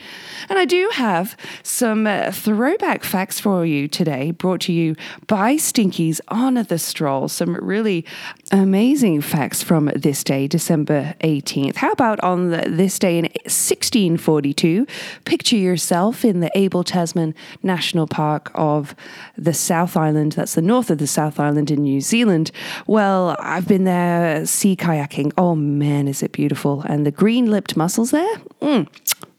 And 0.48 0.58
I 0.58 0.64
do 0.64 0.90
have 0.94 1.36
some 1.62 2.08
uh, 2.08 2.32
throwback 2.32 3.04
facts 3.04 3.38
for 3.38 3.64
you 3.64 3.86
today, 3.86 4.32
brought 4.32 4.62
to 4.62 4.72
you 4.72 4.96
by 5.28 5.54
Stinkies 5.54 6.20
on 6.26 6.54
the 6.54 6.78
Stroll. 6.78 7.28
Some 7.28 7.54
really 7.54 8.04
amazing 8.50 9.20
facts 9.20 9.62
from 9.62 9.90
this 9.94 10.24
day, 10.24 10.48
December 10.48 11.14
18th. 11.20 11.76
How 11.76 11.92
about 11.92 12.18
on 12.20 12.50
the, 12.50 12.64
this 12.68 12.98
day 12.98 13.18
in 13.18 13.26
1642? 13.44 14.84
Picture 15.24 15.56
yourself 15.56 16.24
in 16.24 16.40
the 16.40 16.50
Abel 16.56 16.82
Tasman 16.82 17.36
National 17.62 18.08
Park 18.08 18.47
of 18.54 18.94
the 19.36 19.54
South 19.54 19.96
Island. 19.96 20.32
That's 20.32 20.54
the 20.54 20.62
north 20.62 20.90
of 20.90 20.98
the 20.98 21.06
South 21.06 21.38
Island 21.40 21.70
in 21.70 21.82
New 21.82 22.00
Zealand. 22.00 22.50
Well, 22.86 23.36
I've 23.38 23.68
been 23.68 23.84
there 23.84 24.46
sea 24.46 24.76
kayaking. 24.76 25.32
Oh 25.36 25.54
man, 25.54 26.08
is 26.08 26.22
it 26.22 26.32
beautiful! 26.32 26.82
And 26.82 27.06
the 27.06 27.10
green 27.10 27.50
lipped 27.50 27.76
mussels 27.76 28.10
there. 28.10 28.36
Mm 28.60 28.88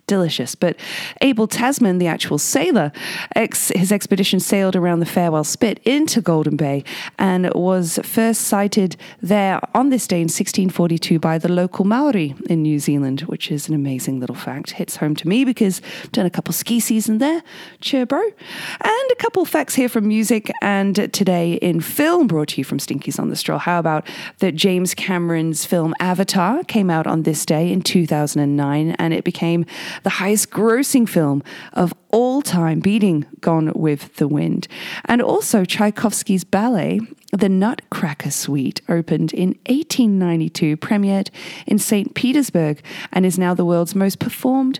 delicious. 0.09 0.55
But 0.55 0.75
Abel 1.21 1.47
Tasman, 1.47 1.99
the 1.99 2.07
actual 2.07 2.39
sailor, 2.39 2.91
ex- 3.35 3.71
his 3.75 3.91
expedition 3.91 4.39
sailed 4.39 4.75
around 4.75 4.99
the 4.99 5.05
Farewell 5.05 5.43
Spit 5.45 5.79
into 5.85 6.19
Golden 6.19 6.57
Bay 6.57 6.83
and 7.17 7.53
was 7.53 7.99
first 8.03 8.41
sighted 8.41 8.97
there 9.21 9.61
on 9.73 9.89
this 9.89 10.07
day 10.07 10.17
in 10.17 10.23
1642 10.23 11.19
by 11.19 11.37
the 11.37 11.47
local 11.47 11.85
Maori 11.85 12.35
in 12.49 12.63
New 12.63 12.79
Zealand, 12.79 13.21
which 13.21 13.51
is 13.51 13.69
an 13.69 13.75
amazing 13.75 14.19
little 14.19 14.35
fact. 14.35 14.71
Hits 14.71 14.97
home 14.97 15.15
to 15.15 15.27
me 15.27 15.45
because 15.45 15.81
I've 16.03 16.11
done 16.11 16.25
a 16.25 16.31
couple 16.31 16.53
ski 16.53 16.79
season 16.79 17.19
there. 17.19 17.43
Cheer, 17.79 18.05
bro. 18.07 18.21
And 18.21 19.11
a 19.11 19.15
couple 19.19 19.45
facts 19.45 19.75
here 19.75 19.89
from 19.89 20.07
music 20.07 20.51
and 20.61 20.95
today 21.13 21.53
in 21.53 21.81
film 21.81 22.25
brought 22.25 22.49
to 22.49 22.57
you 22.57 22.63
from 22.63 22.79
Stinkies 22.79 23.19
on 23.19 23.29
the 23.29 23.35
Stroll. 23.35 23.59
How 23.59 23.77
about 23.77 24.07
that 24.39 24.55
James 24.55 24.95
Cameron's 24.95 25.65
film 25.65 25.93
Avatar 25.99 26.63
came 26.63 26.89
out 26.89 27.05
on 27.05 27.23
this 27.23 27.45
day 27.45 27.71
in 27.71 27.83
2009 27.83 28.95
and 28.97 29.13
it 29.13 29.23
became 29.23 29.67
the 30.03 30.09
highest 30.09 30.51
grossing 30.51 31.07
film 31.07 31.43
of 31.73 31.93
all 32.09 32.41
time, 32.41 32.79
beating 32.79 33.25
Gone 33.39 33.71
with 33.75 34.15
the 34.15 34.27
Wind. 34.27 34.67
And 35.05 35.21
also 35.21 35.65
Tchaikovsky's 35.65 36.43
ballet, 36.43 37.01
The 37.31 37.49
Nutcracker 37.49 38.31
Suite, 38.31 38.81
opened 38.89 39.33
in 39.33 39.49
1892, 39.67 40.77
premiered 40.77 41.29
in 41.67 41.79
St. 41.79 42.13
Petersburg, 42.15 42.81
and 43.11 43.25
is 43.25 43.37
now 43.37 43.53
the 43.53 43.65
world's 43.65 43.95
most 43.95 44.19
performed 44.19 44.79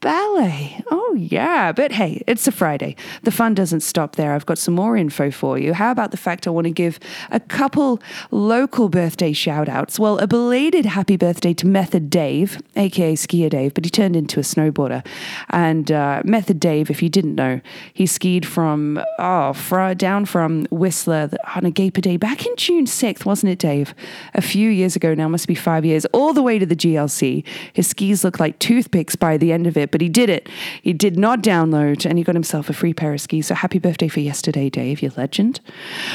ballet. 0.00 0.82
Oh, 0.90 1.14
yeah. 1.14 1.72
But 1.72 1.92
hey, 1.92 2.22
it's 2.26 2.46
a 2.46 2.52
Friday. 2.52 2.96
The 3.22 3.30
fun 3.30 3.54
doesn't 3.54 3.80
stop 3.80 4.16
there. 4.16 4.32
I've 4.32 4.46
got 4.46 4.58
some 4.58 4.74
more 4.74 4.96
info 4.96 5.30
for 5.30 5.58
you. 5.58 5.74
How 5.74 5.90
about 5.90 6.10
the 6.10 6.16
fact 6.16 6.46
I 6.46 6.50
want 6.50 6.66
to 6.66 6.70
give 6.70 6.98
a 7.30 7.40
couple 7.40 8.00
local 8.30 8.88
birthday 8.88 9.32
shout 9.32 9.68
outs? 9.68 9.98
Well, 9.98 10.18
a 10.18 10.26
belated 10.26 10.86
happy 10.86 11.16
birthday 11.16 11.52
to 11.54 11.66
Method 11.66 12.10
Dave, 12.10 12.60
aka 12.76 13.14
Skier 13.14 13.50
Dave, 13.50 13.74
but 13.74 13.84
he 13.84 13.90
turned 13.90 14.16
into 14.16 14.40
a 14.40 14.42
snowboarder. 14.42 15.04
And 15.50 15.92
uh, 15.92 16.22
Method 16.24 16.60
Dave, 16.60 16.90
if 16.90 17.02
you 17.02 17.08
didn't 17.08 17.34
know, 17.34 17.60
he 17.92 18.06
skied 18.06 18.46
from, 18.46 19.02
oh, 19.18 19.52
fr- 19.52 19.94
down 19.94 20.24
from 20.24 20.66
Whistler 20.70 21.30
on 21.54 21.66
a 21.66 21.70
Gaper 21.70 22.00
Day 22.00 22.16
back 22.16 22.46
in 22.46 22.56
June 22.56 22.86
6th, 22.86 23.24
wasn't 23.24 23.52
it, 23.52 23.58
Dave? 23.58 23.94
A 24.34 24.40
few 24.40 24.70
years 24.70 24.96
ago 24.96 25.14
now, 25.14 25.28
must 25.28 25.46
be 25.46 25.54
five 25.54 25.84
years, 25.84 26.06
all 26.06 26.32
the 26.32 26.42
way 26.42 26.58
to 26.58 26.66
the 26.66 26.76
GLC. 26.76 27.44
His 27.72 27.88
skis 27.88 28.24
look 28.24 28.40
like 28.40 28.58
toothpicks 28.58 29.16
by 29.16 29.36
the 29.36 29.52
end 29.52 29.66
of 29.66 29.76
it 29.76 29.89
but 29.90 30.00
he 30.00 30.08
did 30.08 30.28
it. 30.28 30.48
He 30.82 30.92
did 30.92 31.18
not 31.18 31.42
download, 31.42 32.04
and 32.04 32.18
he 32.18 32.24
got 32.24 32.34
himself 32.34 32.68
a 32.68 32.72
free 32.72 32.94
pair 32.94 33.12
of 33.12 33.20
skis. 33.20 33.48
So 33.48 33.54
happy 33.54 33.78
birthday 33.78 34.08
for 34.08 34.20
yesterday, 34.20 34.70
Dave, 34.70 35.02
you 35.02 35.12
legend. 35.16 35.60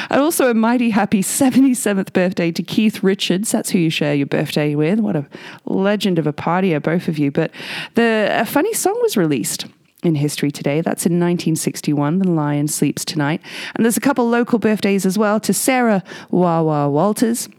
And 0.09 0.21
also 0.21 0.49
a 0.49 0.53
mighty 0.53 0.89
happy 0.89 1.21
77th 1.21 2.13
birthday 2.13 2.51
to 2.51 2.63
Keith 2.63 3.03
Richards. 3.03 3.51
That's 3.51 3.69
who 3.69 3.79
you 3.79 3.89
share 3.89 4.15
your 4.15 4.27
birthday 4.27 4.75
with. 4.75 4.99
What 4.99 5.15
a 5.15 5.25
legend 5.65 6.19
of 6.19 6.27
a 6.27 6.33
partier, 6.33 6.81
both 6.81 7.07
of 7.07 7.17
you. 7.17 7.31
But 7.31 7.51
the 7.95 8.29
a 8.31 8.45
funny 8.45 8.73
song 8.73 8.97
was 9.01 9.17
released 9.17 9.65
in 10.03 10.15
history 10.15 10.51
today. 10.51 10.81
That's 10.81 11.05
in 11.05 11.13
1961, 11.13 12.19
The 12.19 12.29
Lion 12.29 12.67
Sleeps 12.67 13.03
Tonight. 13.03 13.41
And 13.73 13.83
there's 13.83 13.97
a 13.97 14.01
couple 14.01 14.29
local 14.29 14.59
birthdays 14.59 15.05
as 15.05 15.17
well 15.17 15.39
to 15.41 15.53
Sarah 15.53 16.03
Wawa 16.29 16.89
Walters. 16.89 17.49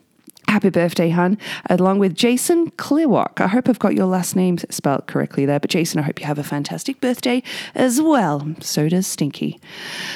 Happy 0.49 0.71
birthday, 0.71 1.11
hun, 1.11 1.37
along 1.69 1.99
with 1.99 2.15
Jason 2.15 2.71
Clearwalk. 2.73 3.41
I 3.41 3.49
hope 3.49 3.69
I've 3.69 3.81
got 3.81 3.95
your 3.95 4.07
last 4.07 4.37
name 4.37 4.59
spelled 4.71 5.07
correctly 5.07 5.45
there, 5.45 5.59
but 5.59 5.71
Jason, 5.71 5.99
I 5.99 6.03
hope 6.03 6.21
you 6.21 6.27
have 6.27 6.39
a 6.39 6.45
fantastic 6.45 7.01
birthday 7.01 7.43
as 7.75 8.01
well. 8.01 8.47
So 8.61 8.89
does 8.89 9.07
Stinky. 9.07 9.61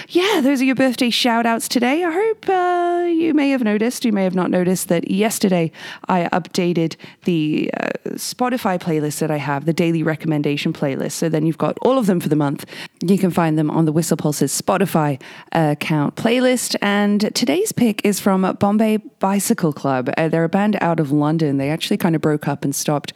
Yeah, 0.08 0.40
those 0.40 0.62
are 0.62 0.64
your 0.64 0.76
birthday 0.76 1.10
shout 1.10 1.46
outs 1.46 1.68
today. 1.68 2.04
I 2.04 2.12
hope 2.12 2.48
uh, 2.48 3.06
you 3.08 3.34
may 3.34 3.50
have 3.50 3.62
noticed, 3.62 4.04
you 4.04 4.12
may 4.12 4.24
have 4.24 4.34
not 4.34 4.50
noticed 4.50 4.88
that 4.88 5.10
yesterday 5.10 5.72
I 6.08 6.28
updated 6.32 6.96
the 7.24 7.70
uh, 7.76 7.90
Spotify 8.10 8.80
playlist 8.80 9.18
that 9.18 9.30
I 9.30 9.36
have, 9.36 9.66
the 9.66 9.72
daily 9.72 10.02
recommendation 10.02 10.72
playlist. 10.72 11.12
So 11.12 11.28
then 11.28 11.44
you've 11.44 11.58
got 11.58 11.76
all 11.82 11.98
of 11.98 12.06
them 12.06 12.20
for 12.20 12.28
the 12.28 12.36
month. 12.36 12.64
You 13.02 13.18
can 13.18 13.30
find 13.30 13.58
them 13.58 13.70
on 13.70 13.84
the 13.84 13.92
Whistler 13.92 14.16
Pulses 14.16 14.58
Spotify 14.58 15.20
account 15.52 16.14
playlist. 16.14 16.76
And 16.80 17.34
today's 17.34 17.72
pick 17.72 18.04
is 18.04 18.20
from 18.20 18.56
Bombay 18.60 18.98
Bicycle 19.18 19.72
Club. 19.72 20.08
Uh, 20.20 20.28
they're 20.28 20.44
a 20.44 20.50
band 20.50 20.76
out 20.82 21.00
of 21.00 21.10
London. 21.10 21.56
They 21.56 21.70
actually 21.70 21.96
kind 21.96 22.14
of 22.14 22.20
broke 22.20 22.46
up 22.46 22.62
and 22.62 22.74
stopped 22.74 23.14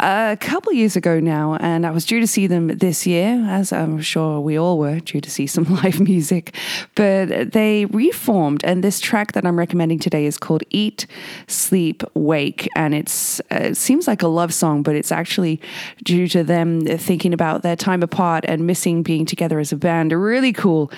a 0.00 0.36
couple 0.40 0.72
years 0.72 0.96
ago 0.96 1.20
now, 1.20 1.56
and 1.56 1.86
I 1.86 1.90
was 1.90 2.04
due 2.04 2.20
to 2.20 2.26
see 2.26 2.46
them 2.46 2.68
this 2.68 3.06
year, 3.06 3.44
as 3.48 3.72
I'm 3.72 4.00
sure 4.00 4.40
we 4.40 4.58
all 4.58 4.78
were 4.78 5.00
due 5.00 5.20
to 5.20 5.30
see 5.30 5.46
some 5.46 5.64
live 5.82 6.00
music. 6.00 6.54
But 6.94 7.52
they 7.52 7.86
reformed, 7.86 8.64
and 8.64 8.82
this 8.82 9.00
track 9.00 9.32
that 9.32 9.44
I'm 9.44 9.58
recommending 9.58 9.98
today 9.98 10.26
is 10.26 10.38
called 10.38 10.62
"Eat, 10.70 11.06
Sleep, 11.46 12.02
Wake," 12.14 12.68
and 12.76 12.94
it's 12.94 13.40
uh, 13.52 13.70
it 13.70 13.76
seems 13.76 14.06
like 14.06 14.22
a 14.22 14.28
love 14.28 14.52
song, 14.52 14.82
but 14.82 14.94
it's 14.94 15.12
actually 15.12 15.60
due 16.02 16.28
to 16.28 16.42
them 16.42 16.84
thinking 16.86 17.32
about 17.32 17.62
their 17.62 17.76
time 17.76 18.02
apart 18.02 18.44
and 18.46 18.66
missing 18.66 19.02
being 19.02 19.26
together 19.26 19.58
as 19.58 19.72
a 19.72 19.76
band. 19.76 20.12
A 20.12 20.16
really 20.16 20.52
cool 20.52 20.90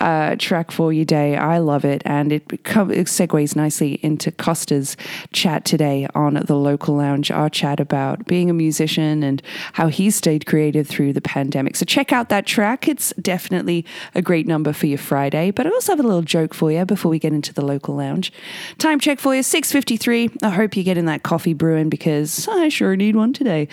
uh, 0.00 0.36
track 0.38 0.70
for 0.70 0.92
your 0.92 1.04
day. 1.04 1.36
I 1.36 1.58
love 1.58 1.84
it, 1.84 2.02
and 2.04 2.32
it, 2.32 2.44
it 2.52 2.60
segues 2.60 3.56
nicely 3.56 3.98
into 4.02 4.30
Costa's 4.30 4.96
chat 5.32 5.64
today 5.64 6.06
on 6.14 6.34
the 6.34 6.56
local 6.56 6.96
lounge. 6.96 7.30
Our 7.30 7.50
chat 7.50 7.80
about 7.80 8.26
being 8.30 8.48
a 8.48 8.54
musician 8.54 9.24
and 9.24 9.42
how 9.72 9.88
he 9.88 10.08
stayed 10.08 10.46
creative 10.46 10.86
through 10.86 11.12
the 11.12 11.20
pandemic. 11.20 11.74
So 11.74 11.84
check 11.84 12.12
out 12.12 12.28
that 12.28 12.46
track. 12.46 12.86
It's 12.86 13.12
definitely 13.20 13.84
a 14.14 14.22
great 14.22 14.46
number 14.46 14.72
for 14.72 14.86
your 14.86 14.98
Friday. 14.98 15.50
But 15.50 15.66
I 15.66 15.70
also 15.70 15.90
have 15.90 15.98
a 15.98 16.04
little 16.04 16.22
joke 16.22 16.54
for 16.54 16.70
you 16.70 16.84
before 16.84 17.10
we 17.10 17.18
get 17.18 17.32
into 17.32 17.52
the 17.52 17.64
local 17.64 17.96
lounge. 17.96 18.32
Time 18.78 19.00
check 19.00 19.18
for 19.18 19.34
you, 19.34 19.42
6.53. 19.42 20.44
I 20.44 20.50
hope 20.50 20.76
you're 20.76 20.84
getting 20.84 21.06
that 21.06 21.24
coffee 21.24 21.54
brewing 21.54 21.88
because 21.88 22.46
I 22.48 22.68
sure 22.68 22.94
need 22.94 23.16
one 23.16 23.32
today. 23.32 23.66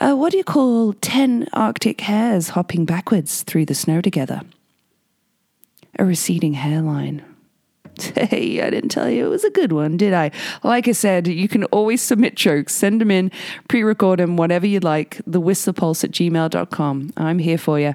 Uh, 0.00 0.14
what 0.14 0.32
do 0.32 0.38
you 0.38 0.44
call 0.44 0.94
10 0.94 1.48
Arctic 1.52 2.00
hares 2.00 2.48
hopping 2.48 2.86
backwards 2.86 3.42
through 3.42 3.66
the 3.66 3.74
snow 3.74 4.00
together? 4.00 4.40
A 5.98 6.06
receding 6.06 6.54
hairline. 6.54 7.22
Hey, 8.24 8.62
I 8.62 8.70
didn't 8.70 8.88
tell 8.88 9.10
you 9.10 9.26
it 9.26 9.28
was 9.28 9.44
a 9.44 9.50
good 9.50 9.72
one, 9.72 9.96
did 9.96 10.14
I? 10.14 10.30
Like 10.62 10.88
I 10.88 10.92
said, 10.92 11.26
you 11.28 11.48
can 11.48 11.64
always 11.64 12.00
submit 12.00 12.36
jokes. 12.36 12.74
Send 12.74 13.00
them 13.00 13.10
in, 13.10 13.30
pre 13.68 13.82
record 13.82 14.18
them, 14.18 14.36
whatever 14.36 14.66
you 14.66 14.80
like. 14.80 15.20
Thewhistlerpulse 15.28 16.04
at 16.04 16.10
gmail.com. 16.10 17.12
I'm 17.16 17.38
here 17.38 17.58
for 17.58 17.78
you. 17.78 17.94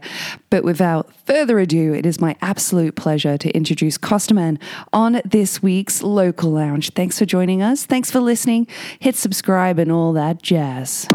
But 0.50 0.63
without 0.63 1.12
further 1.25 1.60
ado, 1.60 1.94
it 1.94 2.06
is 2.06 2.22
my 2.22 2.36
absolute 2.41 2.96
pleasure 2.96 3.38
to 3.38 3.50
introduce 3.51 3.98
Kostaman 3.98 4.60
on 4.94 5.22
this 5.25 5.63
week's 5.63 6.03
Local 6.03 6.51
Lounge. 6.51 6.91
Thanks 6.91 7.18
for 7.18 7.25
joining 7.25 7.62
us. 7.62 7.86
Thanks 7.86 8.12
for 8.12 8.20
listening. 8.20 8.68
Hit 9.00 9.15
subscribe 9.15 9.79
and 9.79 9.91
all 9.91 10.13
that 10.13 10.41
jazz. 10.41 11.08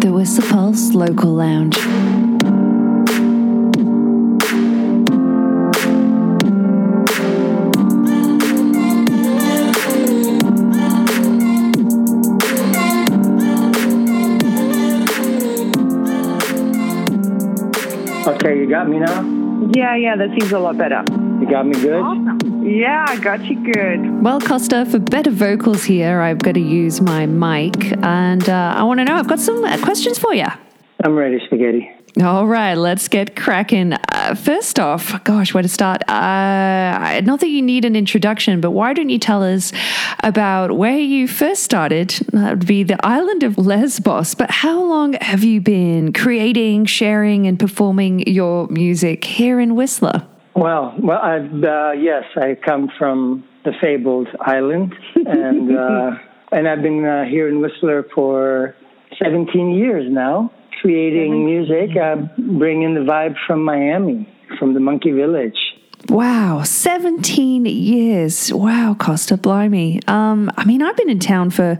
The 0.00 0.12
Whistler 0.12 0.48
Pulse 0.48 0.92
Local 0.92 1.32
Lounge. 1.34 2.05
Okay, 18.46 18.60
you 18.60 18.70
got 18.70 18.88
me 18.88 19.00
now? 19.00 19.22
Yeah, 19.74 19.96
yeah, 19.96 20.14
that 20.14 20.30
seems 20.38 20.52
a 20.52 20.58
lot 20.60 20.78
better. 20.78 21.02
You 21.40 21.50
got 21.50 21.66
me 21.66 21.72
good? 21.80 22.00
Awesome. 22.00 22.64
Yeah, 22.64 23.04
I 23.08 23.18
got 23.18 23.44
you 23.44 23.72
good. 23.72 24.22
Well, 24.22 24.40
Costa, 24.40 24.86
for 24.86 25.00
better 25.00 25.32
vocals 25.32 25.82
here, 25.82 26.20
I've 26.20 26.38
got 26.38 26.54
to 26.54 26.60
use 26.60 27.00
my 27.00 27.26
mic. 27.26 27.74
And 28.04 28.48
uh, 28.48 28.74
I 28.76 28.84
want 28.84 29.00
to 29.00 29.04
know, 29.04 29.16
I've 29.16 29.26
got 29.26 29.40
some 29.40 29.64
uh, 29.64 29.76
questions 29.82 30.20
for 30.20 30.32
you. 30.32 30.46
I'm 31.02 31.16
ready, 31.16 31.40
Spaghetti. 31.44 31.90
All 32.22 32.46
right, 32.46 32.74
let's 32.74 33.08
get 33.08 33.36
cracking. 33.36 33.92
Uh, 33.92 34.34
first 34.34 34.80
off, 34.80 35.22
gosh, 35.24 35.52
where 35.52 35.62
to 35.62 35.68
start? 35.68 36.02
Uh, 36.08 37.20
not 37.20 37.40
that 37.40 37.50
you 37.50 37.60
need 37.60 37.84
an 37.84 37.94
introduction, 37.94 38.62
but 38.62 38.70
why 38.70 38.94
don't 38.94 39.10
you 39.10 39.18
tell 39.18 39.42
us 39.42 39.70
about 40.20 40.78
where 40.78 40.96
you 40.96 41.28
first 41.28 41.62
started? 41.62 42.08
That 42.32 42.50
would 42.52 42.66
be 42.66 42.84
the 42.84 42.96
island 43.04 43.42
of 43.42 43.58
Lesbos. 43.58 44.34
But 44.34 44.50
how 44.50 44.82
long 44.82 45.12
have 45.20 45.44
you 45.44 45.60
been 45.60 46.14
creating, 46.14 46.86
sharing, 46.86 47.46
and 47.46 47.60
performing 47.60 48.20
your 48.26 48.66
music 48.68 49.22
here 49.24 49.60
in 49.60 49.74
Whistler? 49.74 50.26
Well, 50.54 50.94
well, 50.98 51.18
I've, 51.18 51.62
uh, 51.62 51.92
yes, 51.98 52.24
I 52.34 52.56
come 52.64 52.90
from 52.98 53.44
the 53.66 53.72
fabled 53.78 54.28
island, 54.40 54.94
and 55.16 55.76
uh, 55.76 56.12
and 56.50 56.66
I've 56.66 56.80
been 56.80 57.04
uh, 57.04 57.24
here 57.24 57.46
in 57.46 57.60
Whistler 57.60 58.06
for 58.14 58.74
17 59.22 59.74
years 59.74 60.10
now 60.10 60.50
creating 60.80 61.44
music, 61.44 61.96
uh, 61.96 62.16
bringing 62.58 62.94
the 62.94 63.00
vibe 63.00 63.34
from 63.46 63.64
Miami, 63.64 64.28
from 64.58 64.74
the 64.74 64.80
Monkey 64.80 65.10
Village. 65.10 65.56
Wow, 66.08 66.62
17 66.62 67.66
years. 67.66 68.52
Wow, 68.52 68.94
Costa 68.98 69.36
Blimey. 69.36 70.00
Um, 70.06 70.52
I 70.56 70.64
mean, 70.64 70.80
I've 70.80 70.96
been 70.96 71.10
in 71.10 71.18
town 71.18 71.50
for 71.50 71.78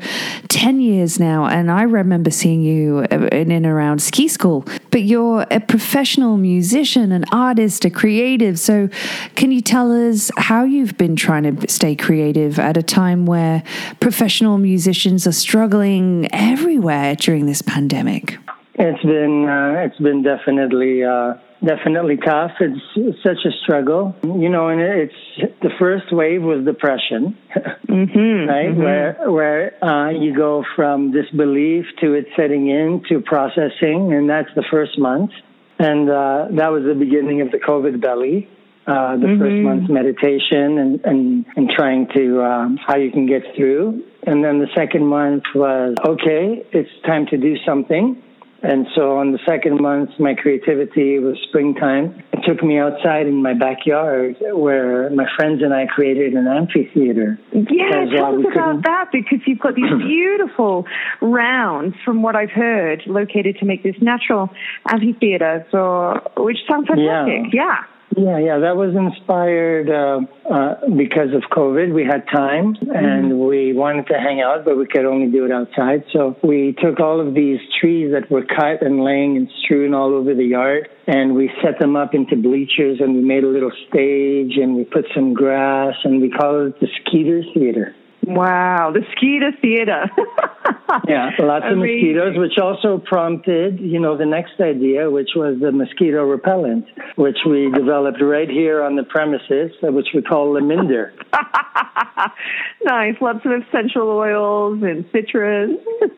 10 0.49 0.81
years 0.81 1.21
now, 1.21 1.47
and 1.47 1.71
I 1.71 1.83
remember 1.83 2.31
seeing 2.31 2.63
you 2.63 3.03
in 3.03 3.53
and 3.53 3.67
around 3.67 4.03
ski 4.03 4.27
school. 4.27 4.67
But 4.91 5.03
you're 5.03 5.47
a 5.51 5.61
professional 5.61 6.39
musician, 6.39 7.13
an 7.13 7.25
artist, 7.31 7.85
a 7.85 7.91
creative. 7.91 8.59
So, 8.59 8.89
can 9.37 9.53
you 9.53 9.61
tell 9.61 9.93
us 9.93 10.31
how 10.37 10.65
you've 10.65 10.97
been 10.99 11.15
trying 11.15 11.57
to 11.57 11.69
stay 11.69 11.95
creative 11.95 12.59
at 12.59 12.77
a 12.77 12.83
time 12.83 13.27
where 13.27 13.63
professional 14.01 14.59
musicians 14.59 15.27
are 15.27 15.33
struggling 15.33 16.29
everywhere 16.33 17.15
during 17.15 17.47
this 17.47 17.63
pandemic? 17.63 18.39
It's 18.79 19.03
been 19.03 19.49
uh, 19.49 19.87
it's 19.87 19.99
been 19.99 20.23
definitely 20.23 21.03
uh, 21.03 21.35
definitely 21.65 22.19
tough. 22.19 22.53
It's, 22.61 22.81
it's, 22.95 23.23
such 23.23 23.39
a 23.47 23.51
struggle, 23.63 24.15
you 24.23 24.51
know. 24.51 24.69
And 24.69 24.81
it's 24.81 25.61
the 25.63 25.71
first 25.79 26.13
wave 26.13 26.43
was 26.43 26.65
depression, 26.65 27.39
mm-hmm, 27.57 28.49
right? 28.49 28.69
Mm-hmm. 28.69 28.83
Where 28.83 29.31
where 29.31 29.85
uh, 29.85 30.11
you 30.11 30.37
go 30.37 30.63
from 30.77 31.11
disbelief 31.11 31.87
to 32.03 32.13
it 32.15 32.27
setting 32.37 32.69
in 32.69 33.03
to 33.09 33.21
processing, 33.21 34.13
and 34.13 34.29
that's 34.29 34.51
the 34.55 34.65
first 34.71 34.99
month. 34.99 35.31
And 35.79 36.11
uh, 36.11 36.49
that 36.53 36.71
was 36.71 36.85
the 36.85 36.95
beginning 36.95 37.41
of 37.41 37.51
the 37.51 37.59
COVID 37.59 38.01
belly. 38.01 38.49
Uh, 38.87 39.17
the 39.17 39.27
mm-hmm. 39.27 39.41
first 39.41 39.57
month's 39.57 39.91
meditation 39.91 40.79
and, 40.79 41.05
and, 41.05 41.47
and 41.57 41.69
trying 41.71 42.07
to 42.15 42.41
um, 42.41 42.79
how 42.87 42.97
you 42.97 43.11
can 43.11 43.27
get 43.27 43.43
through. 43.57 44.05
And 44.25 44.45
then 44.45 44.61
the 44.61 44.69
second 44.77 45.05
month 45.05 45.43
was 45.57 45.97
okay, 46.07 46.63
it's 46.73 46.91
time 47.05 47.27
to 47.27 47.37
do 47.37 47.57
something. 47.67 48.23
And 48.63 48.87
so 48.95 49.19
on 49.19 49.33
the 49.33 49.39
second 49.47 49.81
month, 49.81 50.11
my 50.19 50.35
creativity 50.35 51.19
was 51.19 51.37
springtime. 51.49 52.23
It 52.33 52.41
took 52.47 52.63
me 52.63 52.79
outside 52.79 53.27
in 53.27 53.43
my 53.43 53.53
backyard 53.53 54.37
where 54.41 55.11
my 55.11 55.27
friends 55.37 55.63
and 55.63 55.75
I 55.75 55.87
created 55.87 56.33
an 56.33 56.47
amphitheater. 56.47 57.39
Yeah, 57.53 58.07
tell 58.15 58.39
us 58.39 58.47
about 58.51 58.83
that 58.85 59.09
because 59.13 59.41
you've 59.47 59.59
got 59.59 59.75
these 59.75 59.93
beautiful 59.99 60.87
rounds, 61.21 61.95
from 62.05 62.23
what 62.23 62.35
I've 62.35 62.51
heard, 62.51 63.03
located 63.07 63.59
to 63.59 63.67
make 63.67 63.83
this 63.83 63.97
natural 64.01 64.51
amphitheater. 64.89 65.67
So, 65.71 66.21
which 66.39 66.59
sounds 66.69 66.89
fantastic. 66.89 67.53
Yeah. 67.53 67.77
yeah. 67.77 67.85
Yeah, 68.15 68.39
yeah, 68.39 68.59
that 68.61 68.77
was 68.77 68.95
inspired 68.95 69.91
uh, 69.91 70.21
uh, 70.49 70.89
because 70.97 71.35
of 71.35 71.43
COVID. 71.51 71.93
We 71.93 72.05
had 72.05 72.25
time 72.33 72.77
and 72.81 73.33
mm-hmm. 73.33 73.47
we 73.47 73.73
wanted 73.73 74.07
to 74.07 74.15
hang 74.15 74.41
out, 74.41 74.65
but 74.65 74.79
we 74.79 74.87
could 74.87 75.05
only 75.05 75.31
do 75.31 75.45
it 75.45 75.51
outside. 75.51 76.05
So 76.13 76.37
we 76.43 76.77
took 76.81 77.01
all 77.01 77.21
of 77.21 77.35
these 77.35 77.59
trees 77.81 78.13
that 78.13 78.31
were 78.31 78.45
cut 78.45 78.81
and 78.81 79.03
laying 79.03 79.37
and 79.37 79.51
strewn 79.65 79.93
all 79.93 80.15
over 80.15 80.35
the 80.35 80.45
yard, 80.45 80.89
and 81.07 81.35
we 81.35 81.51
set 81.63 81.81
them 81.81 81.97
up 81.97 82.15
into 82.15 82.37
bleachers, 82.37 83.01
and 83.01 83.17
we 83.17 83.23
made 83.23 83.45
a 83.45 83.49
little 83.49 83.73
stage, 83.89 84.57
and 84.57 84.77
we 84.77 84.85
put 84.85 85.07
some 85.15 85.35
grass, 85.35 85.95
and 86.05 86.23
we 86.23 86.31
called 86.31 86.69
it 86.69 86.81
the 86.81 86.89
Skeeter 87.03 87.43
Theater. 87.55 87.95
Wow, 88.23 88.93
the 88.95 89.03
Skeeter 89.17 89.51
Theater. 89.61 90.11
yeah, 91.09 91.31
lots 91.39 91.65
Amazing. 91.71 91.73
of 91.73 91.79
mosquitoes, 91.79 92.39
which 92.39 92.59
also 92.59 92.99
prompted, 92.99 93.81
you 93.81 93.99
know, 93.99 94.17
the 94.17 94.27
next 94.27 94.61
idea, 94.61 95.11
which 95.11 95.31
was 95.35 95.59
the 95.61 95.73
mosquito 95.73 96.25
repellent, 96.25 96.87
which 97.17 97.39
we 97.49 97.71
developed 97.73 98.23
right 98.23 98.49
here 98.49 98.83
on 98.83 98.97
the 98.97 99.03
premises, 99.03 99.73
uh, 99.83 99.91
which 99.91 100.09
we 100.15 100.23
call 100.23 100.55
Laminder. 100.55 101.13
nice, 102.85 103.15
lots 103.21 103.45
of 103.45 103.53
essential 103.63 104.09
oils 104.11 104.83
and 104.83 105.05
citrus. 105.13 105.71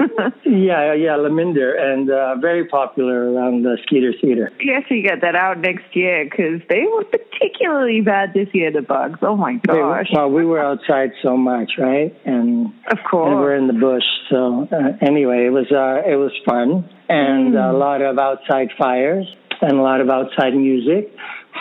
yeah, 0.44 0.92
yeah, 0.92 1.16
Laminder, 1.16 1.78
and 1.80 2.10
uh, 2.10 2.36
very 2.40 2.66
popular 2.66 3.32
around 3.32 3.62
the 3.62 3.78
Skeeter 3.86 4.12
Theater. 4.20 4.50
Yes, 4.60 4.82
you 4.90 5.02
get 5.02 5.20
that 5.22 5.34
out 5.34 5.58
next 5.58 5.94
year 5.94 6.24
because 6.24 6.60
they 6.68 6.82
were 6.82 7.04
particularly 7.04 8.00
bad 8.00 8.34
this 8.34 8.48
year. 8.52 8.70
The 8.70 8.82
bugs. 8.82 9.18
Oh 9.22 9.36
my 9.36 9.54
gosh. 9.66 10.08
They, 10.10 10.16
well, 10.16 10.30
we 10.30 10.44
were 10.44 10.60
outside 10.60 11.12
so 11.22 11.36
much, 11.36 11.72
right? 11.78 12.14
And 12.24 12.66
of 12.90 12.98
course, 13.08 13.30
and 13.30 13.40
we're 13.40 13.56
in 13.56 13.66
the 13.66 13.72
bush, 13.72 14.04
so 14.28 14.57
uh, 14.64 15.06
anyway, 15.06 15.46
it 15.46 15.52
was 15.52 15.70
uh, 15.70 16.08
it 16.08 16.16
was 16.16 16.32
fun 16.44 16.88
and 17.08 17.54
mm. 17.54 17.74
a 17.74 17.76
lot 17.76 18.02
of 18.02 18.18
outside 18.18 18.68
fires 18.78 19.26
and 19.60 19.78
a 19.78 19.82
lot 19.82 20.00
of 20.00 20.08
outside 20.08 20.54
music 20.54 21.12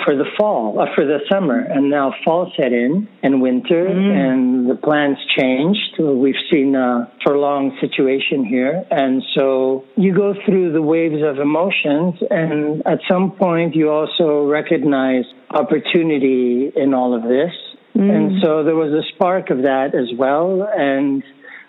for 0.06 0.16
the 0.16 0.26
fall, 0.38 0.80
uh, 0.80 0.86
for 0.96 1.06
the 1.06 1.20
summer, 1.30 1.60
and 1.60 1.90
now 1.90 2.14
fall 2.24 2.52
set 2.56 2.72
in 2.72 3.08
and 3.24 3.42
winter, 3.42 3.86
mm. 3.86 4.32
and 4.32 4.70
the 4.70 4.76
plans 4.76 5.18
changed. 5.38 6.00
We've 6.00 6.36
seen 6.52 6.76
a 6.76 7.12
prolonged 7.22 7.74
situation 7.82 8.46
here, 8.46 8.84
and 8.92 9.24
so 9.36 9.86
you 9.96 10.14
go 10.14 10.36
through 10.46 10.74
the 10.74 10.82
waves 10.82 11.24
of 11.24 11.40
emotions, 11.40 12.16
and 12.30 12.86
at 12.86 13.00
some 13.10 13.32
point 13.32 13.76
you 13.76 13.90
also 13.90 14.46
recognize 14.46 15.26
opportunity 15.50 16.72
in 16.76 16.94
all 16.94 17.16
of 17.16 17.24
this. 17.24 17.52
Mm. 17.96 18.16
And 18.16 18.32
so 18.44 18.64
there 18.64 18.76
was 18.76 18.94
a 18.94 19.02
spark 19.16 19.50
of 19.50 19.64
that 19.64 19.96
as 19.96 20.16
well, 20.18 20.68
and 20.72 21.24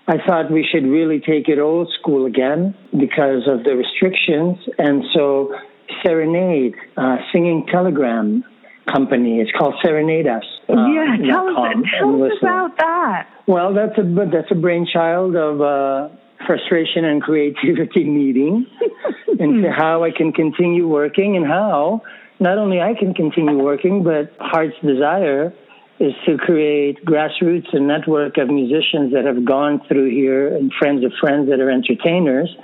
I 0.09 0.17
thought 0.27 0.51
we 0.51 0.67
should 0.73 0.87
really 0.87 1.21
take 1.21 1.49
it 1.49 1.59
old 1.59 1.93
school 2.01 2.25
again 2.25 2.75
because 2.93 3.47
of 3.47 3.63
the 3.65 3.77
restrictions. 3.77 4.57
And 4.79 5.05
so, 5.15 5.55
Serenade, 6.03 6.75
uh, 6.97 7.17
singing 7.31 7.67
telegram 7.71 8.43
company, 8.91 9.41
it's 9.41 9.51
called 9.59 9.75
Serenade 9.85 10.27
Us. 10.27 10.45
Uh, 10.67 10.73
yeah, 10.89 11.17
tell 11.31 11.49
us, 11.49 11.75
tell 11.99 12.23
us 12.25 12.33
about 12.41 12.79
that. 12.79 13.29
Well, 13.47 13.75
that's 13.75 13.99
a 13.99 14.03
that's 14.33 14.51
a 14.51 14.55
brainchild 14.55 15.37
of 15.37 15.61
uh, 15.61 16.09
frustration 16.47 17.05
and 17.05 17.23
creativity 17.23 18.05
meeting 18.19 18.67
into 19.39 19.71
how 19.71 20.05
I 20.05 20.11
can 20.11 20.33
continue 20.33 20.89
working 20.89 21.37
and 21.37 21.47
how 21.47 22.01
not 22.41 22.57
only 22.57 22.81
I 22.81 22.95
can 22.99 23.13
continue 23.13 23.59
working, 23.59 24.05
but 24.05 24.33
Heart's 24.41 24.77
Desire 24.83 25.53
is 26.01 26.13
to 26.27 26.37
create 26.37 27.05
grassroots 27.05 27.73
and 27.73 27.89
network 27.89 28.39
of 28.39 28.49
musicians 28.49 29.13
that 29.13 29.25
have 29.25 29.45
gone 29.45 29.81
through 29.89 30.11
here 30.11 30.55
and 30.55 30.73
friends 30.79 31.05
of 31.05 31.13
friends 31.21 31.49
that 31.51 31.61
are 31.61 31.71
entertainers, 31.71 32.55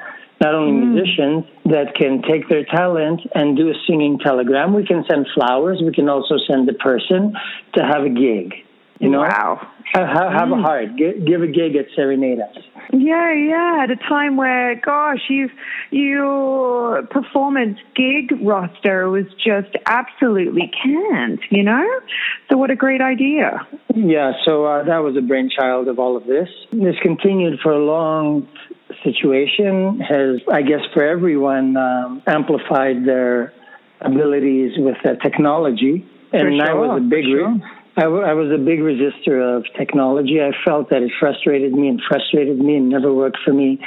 not 0.40 0.54
only 0.54 0.72
mm. 0.72 0.92
musicians 0.92 1.44
that 1.64 1.94
can 1.94 2.22
take 2.22 2.48
their 2.48 2.64
talent 2.64 3.20
and 3.34 3.56
do 3.56 3.70
a 3.70 3.74
singing 3.86 4.18
telegram. 4.18 4.72
We 4.74 4.86
can 4.86 5.04
send 5.08 5.26
flowers. 5.34 5.80
We 5.84 5.92
can 5.92 6.08
also 6.08 6.36
send 6.48 6.68
a 6.68 6.74
person 6.74 7.34
to 7.74 7.82
have 7.82 8.04
a 8.04 8.10
gig. 8.10 8.63
You 9.00 9.10
know, 9.10 9.20
wow. 9.20 9.66
Have, 9.92 10.08
have, 10.08 10.48
mm. 10.48 10.58
a 10.58 10.62
heart. 10.62 10.96
Give, 10.96 11.26
give 11.26 11.42
a 11.42 11.46
gig 11.46 11.76
at 11.76 11.86
Serenade 11.94 12.38
Us. 12.40 12.56
Yeah, 12.92 13.32
yeah. 13.34 13.80
At 13.82 13.90
a 13.90 13.96
time 13.96 14.36
where, 14.36 14.74
gosh, 14.76 15.20
you 15.28 15.50
your 15.90 17.02
performance 17.04 17.78
gig 17.94 18.32
roster 18.40 19.10
was 19.10 19.26
just 19.44 19.74
absolutely 19.86 20.70
canned. 20.82 21.40
You 21.50 21.64
know, 21.64 22.00
so 22.50 22.56
what 22.56 22.70
a 22.70 22.76
great 22.76 23.00
idea. 23.00 23.66
Yeah. 23.94 24.32
So 24.44 24.64
uh, 24.64 24.84
that 24.84 24.98
was 24.98 25.16
a 25.16 25.22
brainchild 25.22 25.88
of 25.88 25.98
all 25.98 26.16
of 26.16 26.26
this. 26.26 26.48
This 26.72 26.96
continued 27.02 27.60
for 27.62 27.72
a 27.72 27.84
long 27.84 28.48
situation. 29.02 30.00
Has 30.00 30.40
I 30.52 30.62
guess 30.62 30.80
for 30.92 31.04
everyone 31.04 31.76
um, 31.76 32.22
amplified 32.26 33.04
their 33.04 33.52
abilities 34.00 34.72
with 34.76 34.96
uh, 35.04 35.14
technology, 35.22 36.06
and 36.32 36.48
sure, 36.48 36.58
that 36.58 36.76
was 36.76 37.00
a 37.00 37.04
big. 37.04 37.24
Sure. 37.24 37.56
I, 37.96 38.02
w- 38.02 38.24
I 38.24 38.34
was 38.34 38.50
a 38.50 38.58
big 38.58 38.80
resistor 38.80 39.56
of 39.56 39.64
technology. 39.78 40.40
I 40.40 40.50
felt 40.64 40.90
that 40.90 41.02
it 41.02 41.12
frustrated 41.20 41.72
me 41.72 41.88
and 41.88 42.00
frustrated 42.08 42.58
me 42.58 42.76
and 42.76 42.88
never 42.88 43.12
worked 43.12 43.38
for 43.44 43.52
me. 43.52 43.78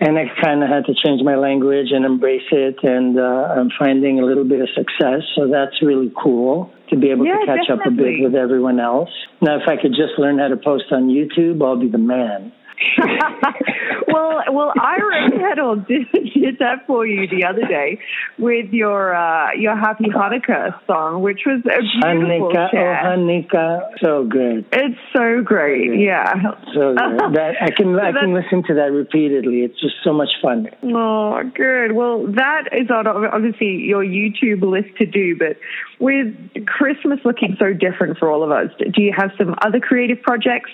And 0.00 0.18
I 0.18 0.24
kind 0.42 0.64
of 0.64 0.68
had 0.68 0.86
to 0.86 0.94
change 1.04 1.22
my 1.22 1.36
language 1.36 1.88
and 1.92 2.04
embrace 2.04 2.48
it. 2.50 2.76
And 2.82 3.18
uh, 3.18 3.54
I'm 3.54 3.68
finding 3.78 4.20
a 4.20 4.24
little 4.24 4.44
bit 4.44 4.60
of 4.60 4.68
success. 4.74 5.22
So 5.36 5.48
that's 5.48 5.82
really 5.82 6.10
cool 6.22 6.72
to 6.90 6.96
be 6.96 7.10
able 7.10 7.26
yeah, 7.26 7.38
to 7.40 7.46
catch 7.46 7.68
definitely. 7.68 7.84
up 7.84 7.92
a 7.92 8.02
bit 8.02 8.24
with 8.24 8.34
everyone 8.34 8.80
else. 8.80 9.10
Now, 9.40 9.56
if 9.56 9.68
I 9.68 9.76
could 9.80 9.92
just 9.92 10.18
learn 10.18 10.38
how 10.38 10.48
to 10.48 10.56
post 10.56 10.84
on 10.90 11.08
YouTube, 11.08 11.62
I'll 11.62 11.78
be 11.78 11.88
the 11.88 11.98
man. 11.98 12.52
well, 14.08 14.42
well, 14.50 14.72
Ira 14.80 15.30
Peddle 15.30 15.76
did, 15.76 16.10
did 16.12 16.58
that 16.58 16.86
for 16.86 17.06
you 17.06 17.26
the 17.28 17.44
other 17.46 17.66
day 17.66 17.98
with 18.38 18.72
your 18.72 19.14
uh, 19.14 19.52
your 19.56 19.76
Happy 19.76 20.04
Hanukkah 20.04 20.78
song, 20.86 21.22
which 21.22 21.40
was 21.46 21.60
a 21.60 21.80
beautiful 21.80 22.50
Hanukkah, 22.50 22.68
oh 22.72 23.06
Hanukkah, 23.06 23.80
so 24.02 24.24
good. 24.24 24.66
It's 24.72 24.98
so 25.14 25.42
great, 25.42 25.90
so 25.90 25.94
yeah. 25.94 26.32
So 26.74 26.94
good. 26.94 27.34
that 27.36 27.54
I 27.60 27.70
can 27.70 27.98
I 27.98 28.12
can 28.12 28.34
listen 28.34 28.62
to 28.68 28.74
that 28.74 28.92
repeatedly. 28.92 29.60
It's 29.60 29.80
just 29.80 29.96
so 30.04 30.12
much 30.12 30.30
fun. 30.42 30.68
Oh, 30.82 31.40
good. 31.54 31.92
Well, 31.92 32.26
that 32.32 32.68
is 32.72 32.90
on 32.90 33.06
obviously 33.06 33.82
your 33.82 34.04
YouTube 34.04 34.62
list 34.62 34.96
to 34.98 35.06
do, 35.06 35.36
but 35.38 35.56
with 35.98 36.34
Christmas 36.66 37.20
looking 37.24 37.56
so 37.58 37.72
different 37.72 38.18
for 38.18 38.30
all 38.30 38.42
of 38.42 38.50
us, 38.50 38.70
do 38.78 39.02
you 39.02 39.12
have 39.16 39.30
some 39.38 39.54
other 39.62 39.80
creative 39.80 40.20
projects 40.22 40.70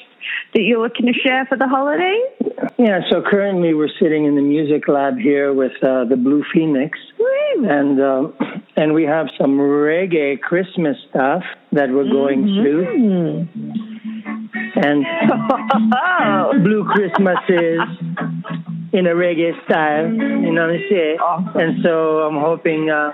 that 0.55 0.63
you're 0.63 0.83
looking 0.83 1.07
to 1.07 1.13
share 1.13 1.47
for 1.47 1.57
the 1.57 1.69
holidays? 1.69 2.23
Yeah, 2.79 3.01
so 3.11 3.23
currently 3.23 3.75
we're 3.75 3.93
sitting 4.01 4.25
in 4.25 4.35
the 4.35 4.43
music 4.43 4.89
lab 4.89 5.19
here 5.19 5.53
with 5.53 5.73
uh, 5.83 6.05
the 6.05 6.17
Blue 6.17 6.45
Phoenix, 6.53 6.99
Woo. 7.19 7.69
and 7.69 8.01
um, 8.01 8.35
and 8.77 8.95
we 8.95 9.05
have 9.05 9.29
some 9.39 9.59
reggae 9.59 10.41
Christmas 10.41 10.97
stuff 11.11 11.43
that 11.73 11.91
we're 11.91 12.11
going 12.11 12.45
mm-hmm. 12.45 12.63
through. 12.63 13.49
And 14.77 15.05
Blue 16.65 16.85
Christmas 16.85 17.39
is 17.49 17.81
in 18.93 19.07
a 19.07 19.15
reggae 19.15 19.53
style, 19.65 20.09
you 20.09 20.53
know 20.53 20.67
what 20.67 20.75
I'm 20.75 20.85
saying? 20.89 21.19
Awesome. 21.19 21.61
And 21.61 21.83
so 21.83 22.21
I'm 22.21 22.41
hoping. 22.41 22.91
Uh, 22.91 23.13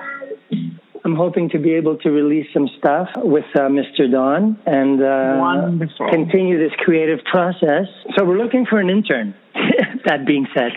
I'm 1.04 1.16
hoping 1.16 1.50
to 1.50 1.58
be 1.58 1.74
able 1.74 1.98
to 1.98 2.10
release 2.10 2.46
some 2.54 2.66
stuff 2.78 3.08
with 3.16 3.44
uh, 3.54 3.68
Mr. 3.68 4.10
Don 4.10 4.58
and 4.64 5.02
uh, 5.02 5.84
continue 6.10 6.58
this 6.58 6.72
creative 6.78 7.18
process. 7.30 7.84
So 8.16 8.24
we're 8.24 8.38
looking 8.38 8.64
for 8.64 8.80
an 8.80 8.88
intern. 8.88 9.34
that 10.06 10.26
being 10.26 10.46
said. 10.54 10.72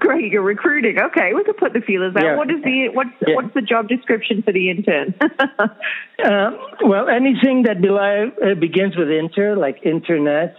Great, 0.00 0.30
you're 0.30 0.42
recruiting. 0.42 1.00
Okay, 1.00 1.32
we 1.34 1.42
could 1.42 1.56
put 1.56 1.72
the 1.72 1.80
feelers 1.80 2.14
out. 2.14 2.22
Yeah. 2.22 2.36
What 2.36 2.50
is 2.50 2.62
the 2.62 2.90
what's 2.92 3.10
yeah. 3.26 3.34
what's 3.34 3.54
the 3.54 3.62
job 3.62 3.88
description 3.88 4.42
for 4.42 4.52
the 4.52 4.70
intern? 4.70 5.14
uh, 5.20 6.50
well, 6.84 7.08
anything 7.08 7.64
that 7.64 7.78
uh, 7.78 8.54
begins 8.54 8.96
with 8.96 9.08
inter, 9.08 9.56
like 9.56 9.84
internet, 9.84 10.54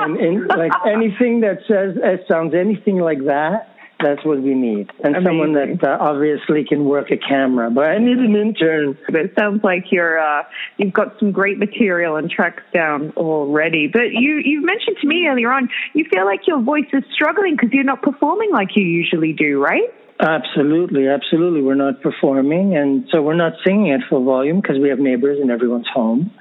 and 0.00 0.16
in, 0.18 0.46
like 0.46 0.72
anything 0.86 1.40
that 1.40 1.58
says 1.66 1.96
uh, 2.02 2.16
sounds 2.28 2.54
anything 2.54 2.98
like 2.98 3.24
that 3.26 3.74
that's 4.00 4.24
what 4.24 4.40
we 4.40 4.54
need. 4.54 4.90
And 5.02 5.16
Amazing. 5.16 5.24
someone 5.26 5.52
that 5.54 5.88
uh, 5.88 5.98
obviously 6.00 6.64
can 6.64 6.84
work 6.84 7.10
a 7.10 7.16
camera. 7.16 7.70
But 7.70 7.86
I 7.86 7.98
need 7.98 8.18
an 8.18 8.36
intern. 8.36 8.96
It 9.08 9.32
sounds 9.38 9.62
like 9.64 9.86
you're 9.90 10.18
uh, 10.18 10.44
you've 10.76 10.92
got 10.92 11.18
some 11.18 11.32
great 11.32 11.58
material 11.58 12.16
and 12.16 12.30
tracks 12.30 12.62
down 12.72 13.12
already. 13.16 13.88
But 13.88 14.12
you 14.12 14.40
you 14.44 14.64
mentioned 14.64 14.98
to 15.00 15.06
me 15.06 15.26
earlier 15.28 15.52
on 15.52 15.68
you 15.94 16.04
feel 16.12 16.24
like 16.24 16.46
your 16.46 16.60
voice 16.62 16.88
is 16.92 17.02
struggling 17.12 17.56
because 17.56 17.70
you're 17.72 17.84
not 17.84 18.02
performing 18.02 18.50
like 18.52 18.76
you 18.76 18.84
usually 18.84 19.32
do, 19.32 19.60
right? 19.60 19.90
Absolutely, 20.20 21.06
absolutely. 21.06 21.62
We're 21.62 21.76
not 21.76 22.00
performing, 22.00 22.76
and 22.76 23.08
so 23.12 23.22
we're 23.22 23.36
not 23.36 23.52
singing 23.64 23.92
at 23.92 24.00
full 24.10 24.24
volume 24.24 24.60
because 24.60 24.76
we 24.80 24.88
have 24.88 24.98
neighbors 24.98 25.38
in 25.40 25.48
everyone's 25.48 25.86
home. 25.94 26.32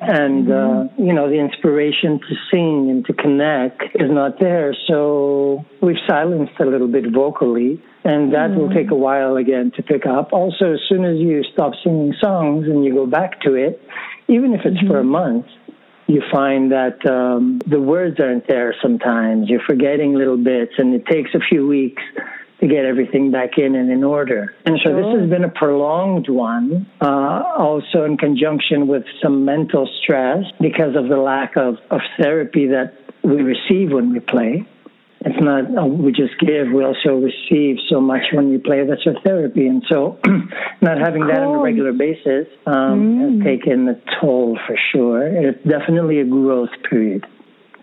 And, 0.00 0.48
uh, 0.48 0.54
mm-hmm. 0.54 1.02
uh, 1.02 1.04
you 1.04 1.12
know, 1.12 1.28
the 1.28 1.40
inspiration 1.40 2.20
to 2.20 2.34
sing 2.52 2.90
and 2.90 3.04
to 3.06 3.12
connect 3.12 3.82
is 3.96 4.08
not 4.08 4.38
there. 4.38 4.76
So 4.86 5.64
we've 5.82 5.98
silenced 6.08 6.52
a 6.60 6.64
little 6.64 6.86
bit 6.86 7.12
vocally, 7.12 7.82
and 8.04 8.32
that 8.34 8.50
mm-hmm. 8.50 8.60
will 8.60 8.70
take 8.70 8.92
a 8.92 8.94
while 8.94 9.34
again 9.34 9.72
to 9.76 9.82
pick 9.82 10.06
up. 10.06 10.32
Also, 10.32 10.74
as 10.74 10.80
soon 10.88 11.04
as 11.04 11.18
you 11.18 11.42
stop 11.52 11.72
singing 11.82 12.14
songs 12.22 12.66
and 12.68 12.84
you 12.84 12.94
go 12.94 13.06
back 13.06 13.40
to 13.40 13.54
it, 13.54 13.82
even 14.28 14.54
if 14.54 14.60
it's 14.64 14.76
mm-hmm. 14.76 14.86
for 14.86 14.98
a 14.98 15.02
mm-hmm. 15.02 15.10
month, 15.10 15.46
you 16.06 16.22
find 16.30 16.70
that 16.70 17.04
um, 17.10 17.60
the 17.66 17.80
words 17.80 18.20
aren't 18.20 18.46
there 18.46 18.76
sometimes. 18.80 19.48
You're 19.48 19.64
forgetting 19.66 20.14
little 20.14 20.36
bits, 20.36 20.74
and 20.78 20.94
it 20.94 21.04
takes 21.06 21.30
a 21.34 21.40
few 21.40 21.66
weeks 21.66 22.02
to 22.64 22.74
get 22.74 22.86
everything 22.86 23.30
back 23.30 23.58
in 23.58 23.74
and 23.74 23.90
in 23.90 24.02
order. 24.02 24.54
And 24.64 24.78
so 24.84 24.94
this 24.94 25.20
has 25.20 25.28
been 25.28 25.44
a 25.44 25.50
prolonged 25.50 26.28
one, 26.28 26.86
uh, 27.00 27.42
also 27.58 28.04
in 28.04 28.16
conjunction 28.16 28.86
with 28.86 29.04
some 29.22 29.44
mental 29.44 29.88
stress 30.02 30.44
because 30.60 30.96
of 30.96 31.08
the 31.08 31.16
lack 31.16 31.56
of, 31.56 31.76
of 31.90 32.00
therapy 32.18 32.68
that 32.68 32.94
we 33.22 33.42
receive 33.42 33.92
when 33.92 34.12
we 34.12 34.20
play. 34.20 34.66
It's 35.26 35.42
not 35.42 35.64
uh, 35.76 35.86
we 35.86 36.12
just 36.12 36.38
give, 36.38 36.68
we 36.72 36.84
also 36.84 37.16
receive 37.16 37.76
so 37.88 38.00
much 38.00 38.22
when 38.32 38.50
we 38.50 38.58
play. 38.58 38.84
That's 38.86 39.06
our 39.06 39.20
therapy. 39.22 39.66
And 39.66 39.82
so 39.90 40.18
not 40.82 40.98
having 40.98 41.26
that 41.28 41.40
on 41.40 41.60
a 41.60 41.62
regular 41.62 41.92
basis 41.92 42.46
um, 42.66 42.74
mm. 42.74 43.36
has 43.36 43.44
taken 43.44 43.88
a 43.88 44.00
toll 44.20 44.58
for 44.66 44.76
sure. 44.92 45.26
It's 45.26 45.62
definitely 45.64 46.20
a 46.20 46.24
growth 46.24 46.70
period. 46.88 47.26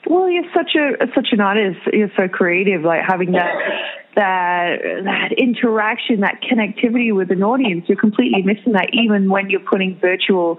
Well, 0.08 0.30
you're 0.30 0.52
such 0.54 0.76
a 0.76 1.06
such 1.16 1.30
an 1.32 1.42
artist. 1.42 1.80
You're 1.94 2.12
so 2.18 2.28
creative. 2.28 2.82
Like 2.82 3.02
having 3.08 3.32
that 3.34 3.54
that 4.16 4.78
that 5.04 5.32
interaction, 5.38 6.22
that 6.22 6.42
connectivity 6.42 7.16
with 7.16 7.32
an 7.32 7.44
audience. 7.44 7.86
You're 7.88 8.00
completely 8.00 8.42
missing 8.42 8.74
that, 8.74 8.90
even 8.94 9.30
when 9.30 9.50
you're 9.50 9.60
putting 9.60 9.98
virtual 10.00 10.58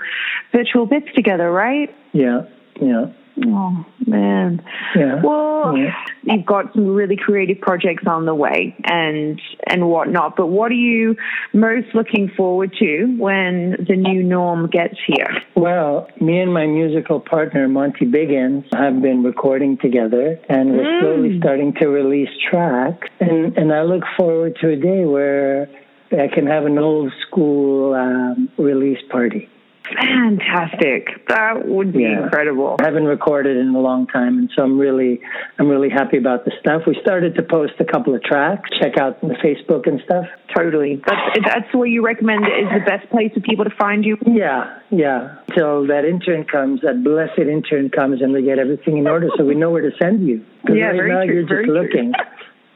virtual 0.53 0.87
bits 0.87 1.09
together, 1.15 1.51
right? 1.51 1.95
Yeah, 2.13 2.43
yeah. 2.81 3.13
Oh 3.45 3.85
man. 4.07 4.63
Yeah. 4.95 5.23
Well, 5.23 5.77
yeah. 5.77 5.95
you've 6.23 6.47
got 6.47 6.73
some 6.75 6.87
really 6.87 7.17
creative 7.17 7.61
projects 7.61 8.05
on 8.07 8.27
the 8.27 8.35
way 8.35 8.77
and 8.85 9.41
and 9.67 9.89
whatnot. 9.89 10.37
But 10.37 10.49
what 10.49 10.71
are 10.71 10.75
you 10.75 11.17
most 11.53 11.89
looking 11.95 12.31
forward 12.37 12.75
to 12.79 13.17
when 13.19 13.85
the 13.89 13.97
new 13.97 14.23
norm 14.23 14.69
gets 14.69 14.97
here? 15.07 15.31
Well, 15.57 16.09
me 16.21 16.41
and 16.41 16.53
my 16.53 16.67
musical 16.67 17.21
partner 17.21 17.69
Monty 17.69 18.05
Biggins 18.05 18.65
have 18.75 19.01
been 19.01 19.23
recording 19.23 19.79
together, 19.79 20.39
and 20.49 20.73
we're 20.73 20.85
mm. 20.85 21.01
slowly 21.01 21.39
starting 21.39 21.75
to 21.81 21.89
release 21.89 22.31
tracks. 22.51 23.09
And 23.21 23.57
and 23.57 23.73
I 23.73 23.83
look 23.83 24.05
forward 24.17 24.57
to 24.61 24.71
a 24.71 24.77
day 24.77 25.05
where 25.05 25.69
I 26.13 26.29
can 26.29 26.47
have 26.47 26.67
an 26.67 26.79
old 26.79 27.13
school 27.27 27.95
um, 27.95 28.51
release 28.59 29.01
party. 29.11 29.49
Fantastic. 29.95 31.27
That 31.29 31.67
would 31.67 31.93
be 31.93 32.03
yeah. 32.03 32.25
incredible. 32.25 32.77
I 32.81 32.85
haven't 32.85 33.05
recorded 33.05 33.57
in 33.57 33.75
a 33.75 33.81
long 33.81 34.07
time 34.07 34.39
and 34.39 34.51
so 34.57 34.63
I'm 34.63 34.79
really 34.79 35.21
I'm 35.59 35.69
really 35.69 35.91
happy 35.91 36.19
about 36.19 36.45
the 36.45 36.53
stuff. 36.61 36.83
We 36.87 36.97
started 37.03 37.35
to 37.37 37.43
post 37.43 37.75
a 37.81 37.85
couple 37.85 38.15
of 38.15 38.23
tracks. 38.23 38.71
Check 38.81 38.99
out 38.99 39.21
the 39.21 39.37
Facebook 39.45 39.87
and 39.87 40.01
stuff. 40.05 40.27
Totally. 40.55 41.03
That's 41.07 41.47
that's 41.47 41.75
what 41.75 41.85
you 41.85 42.05
recommend 42.05 42.45
is 42.45 42.69
the 42.73 42.85
best 42.85 43.11
place 43.11 43.33
for 43.35 43.41
people 43.41 43.65
to 43.65 43.75
find 43.79 44.05
you? 44.05 44.17
Yeah, 44.27 44.79
yeah. 44.91 45.37
Till 45.55 45.87
that 45.87 46.05
intern 46.05 46.45
comes, 46.45 46.81
that 46.83 47.03
blessed 47.05 47.39
intern 47.39 47.91
comes 47.91 48.23
and 48.23 48.33
we 48.33 48.43
get 48.43 48.59
everything 48.59 48.99
in 48.99 49.07
order 49.07 49.29
so 49.37 49.45
we 49.45 49.55
know 49.55 49.71
where 49.71 49.83
to 49.83 49.97
send 50.01 50.27
you. 50.27 50.45
Yeah, 50.73 50.87
right 50.87 50.97
very 50.97 51.11
now 51.11 51.25
true, 51.25 51.35
you're 51.35 51.65
just 51.65 51.69
looking. 51.69 52.13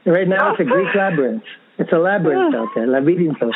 Right 0.05 0.27
now 0.27 0.51
it's 0.51 0.59
a 0.59 0.65
Greek 0.65 0.87
labyrinth. 0.95 1.43
It's 1.79 1.91
a 1.91 1.97
labyrinth 1.97 2.53
out 2.53 2.69
there, 2.75 2.85
labyrinthos. 2.85 3.51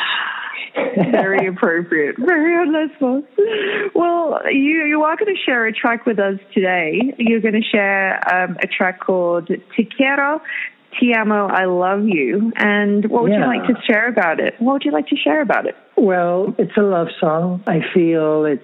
Very 1.10 1.46
appropriate. 1.46 2.16
Very 2.18 2.54
on 2.54 3.24
Well, 3.94 4.40
you, 4.50 4.84
you 4.84 5.02
are 5.02 5.16
going 5.16 5.34
to 5.34 5.40
share 5.44 5.66
a 5.66 5.72
track 5.72 6.06
with 6.06 6.18
us 6.18 6.38
today. 6.54 7.14
You're 7.18 7.40
going 7.40 7.54
to 7.54 7.62
share 7.62 8.20
um, 8.32 8.56
a 8.62 8.66
track 8.66 9.00
called 9.00 9.48
Te 9.48 9.88
Quiero, 9.96 10.40
Te 10.98 11.14
Amo, 11.14 11.48
I 11.48 11.64
Love 11.64 12.04
You. 12.06 12.52
And 12.56 13.08
what 13.10 13.22
would 13.22 13.32
yeah. 13.32 13.40
you 13.40 13.58
like 13.58 13.66
to 13.68 13.74
share 13.86 14.08
about 14.08 14.40
it? 14.40 14.54
What 14.58 14.74
would 14.74 14.84
you 14.84 14.92
like 14.92 15.08
to 15.08 15.16
share 15.16 15.40
about 15.40 15.66
it? 15.66 15.74
Well, 15.96 16.54
it's 16.58 16.76
a 16.76 16.82
love 16.82 17.08
song. 17.20 17.62
I 17.66 17.80
feel 17.94 18.44
it's 18.44 18.62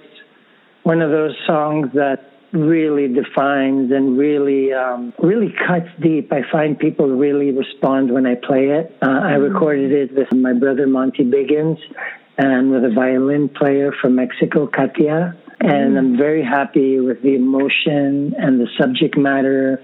one 0.82 1.02
of 1.02 1.10
those 1.10 1.36
songs 1.46 1.88
that 1.94 2.32
really 2.52 3.08
defines 3.08 3.92
and 3.92 4.18
really 4.18 4.72
um, 4.72 5.12
really 5.18 5.54
cuts 5.66 5.88
deep. 6.00 6.32
I 6.32 6.40
find 6.50 6.78
people 6.78 7.08
really 7.08 7.50
respond 7.50 8.12
when 8.12 8.26
I 8.26 8.34
play 8.34 8.68
it. 8.68 8.96
Uh, 9.02 9.06
I 9.06 9.10
mm-hmm. 9.10 9.52
recorded 9.52 9.92
it 9.92 10.14
with 10.14 10.32
my 10.32 10.52
brother 10.52 10.86
Monty 10.86 11.24
Biggins 11.24 11.78
and 12.38 12.70
with 12.70 12.84
a 12.84 12.92
violin 12.94 13.48
player 13.48 13.92
from 14.00 14.14
Mexico, 14.14 14.66
Katia. 14.66 15.36
And 15.60 15.94
mm. 15.94 15.98
I'm 15.98 16.16
very 16.16 16.44
happy 16.44 17.00
with 17.00 17.20
the 17.22 17.34
emotion 17.34 18.32
and 18.38 18.60
the 18.60 18.68
subject 18.78 19.18
matter 19.18 19.82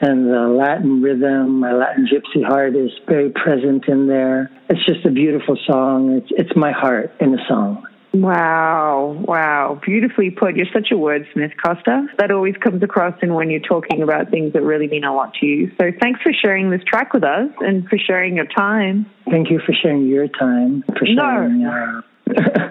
and 0.00 0.26
the 0.26 0.54
Latin 0.56 1.02
rhythm. 1.02 1.60
My 1.60 1.72
Latin 1.72 2.06
gypsy 2.06 2.46
heart 2.46 2.76
is 2.76 2.90
very 3.08 3.30
present 3.30 3.88
in 3.88 4.06
there. 4.06 4.50
It's 4.68 4.84
just 4.86 5.04
a 5.04 5.10
beautiful 5.10 5.56
song. 5.66 6.12
It's, 6.18 6.28
it's 6.30 6.56
my 6.56 6.70
heart 6.70 7.12
in 7.20 7.34
a 7.34 7.44
song. 7.48 7.86
Wow, 8.22 9.24
wow. 9.26 9.80
Beautifully 9.84 10.30
put. 10.30 10.56
You're 10.56 10.66
such 10.72 10.88
a 10.90 10.94
wordsmith, 10.94 11.52
Costa. 11.62 12.06
That 12.18 12.30
always 12.30 12.54
comes 12.56 12.82
across 12.82 13.14
in 13.22 13.34
when 13.34 13.50
you're 13.50 13.60
talking 13.60 14.02
about 14.02 14.30
things 14.30 14.52
that 14.52 14.62
really 14.62 14.88
mean 14.88 15.04
a 15.04 15.14
lot 15.14 15.34
to 15.40 15.46
you. 15.46 15.70
So 15.78 15.90
thanks 16.00 16.20
for 16.22 16.32
sharing 16.32 16.70
this 16.70 16.82
track 16.86 17.12
with 17.12 17.24
us 17.24 17.50
and 17.60 17.88
for 17.88 17.98
sharing 17.98 18.36
your 18.36 18.46
time. 18.46 19.06
Thank 19.30 19.50
you 19.50 19.60
for 19.64 19.72
sharing 19.72 20.06
your 20.06 20.28
time, 20.28 20.84
for 20.98 21.06
sharing 21.06 21.62
no. 21.62 22.02
uh, 22.28 22.68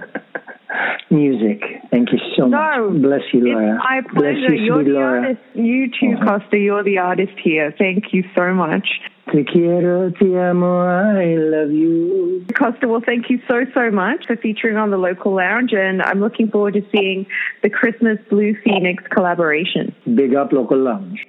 music. 1.09 1.61
Thank 1.91 2.11
you 2.11 2.19
so 2.37 2.47
no, 2.47 2.89
much. 2.89 3.01
Bless 3.01 3.21
you, 3.33 3.41
Laura. 3.45 3.77
My 3.77 4.01
pleasure. 4.13 4.53
You, 4.53 4.63
you're 4.63 4.83
the 4.83 4.89
Laura. 4.91 5.21
artist. 5.21 5.41
You 5.53 5.87
too, 5.87 6.15
uh-huh. 6.17 6.39
Costa. 6.39 6.57
You're 6.57 6.83
the 6.83 6.97
artist 6.99 7.33
here. 7.43 7.73
Thank 7.77 8.13
you 8.13 8.23
so 8.35 8.53
much. 8.53 8.87
Te 9.35 9.43
quiero, 9.43 10.11
te 10.11 10.39
amo, 10.39 10.79
I 10.85 11.35
love 11.35 11.69
you. 11.69 12.45
Costa, 12.57 12.87
well, 12.87 13.01
thank 13.05 13.29
you 13.29 13.41
so, 13.49 13.65
so 13.73 13.91
much 13.91 14.25
for 14.27 14.37
featuring 14.37 14.77
on 14.77 14.91
the 14.91 14.97
local 14.97 15.35
lounge, 15.35 15.73
and 15.73 16.01
I'm 16.01 16.21
looking 16.21 16.49
forward 16.49 16.75
to 16.75 16.85
seeing 16.89 17.25
the 17.61 17.69
Christmas 17.69 18.17
Blue 18.29 18.55
Phoenix 18.63 19.03
collaboration. 19.11 19.93
Big 20.15 20.35
up 20.35 20.53
local 20.53 20.77
lounge. 20.77 21.27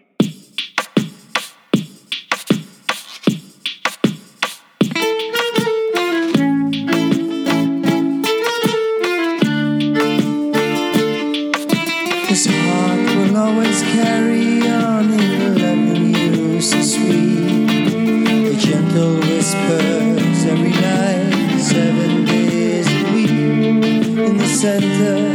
Center 24.57 25.26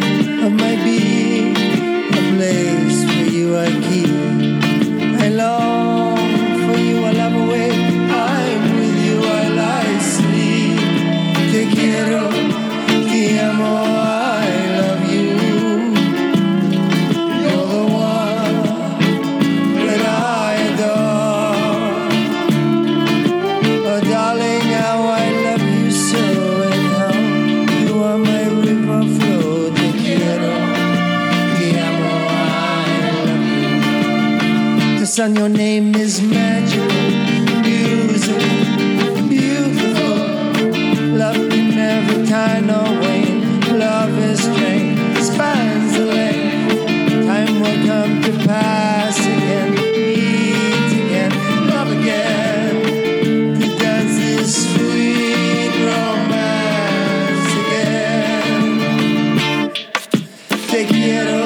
Te 60.81 60.87
quiero, 60.87 61.40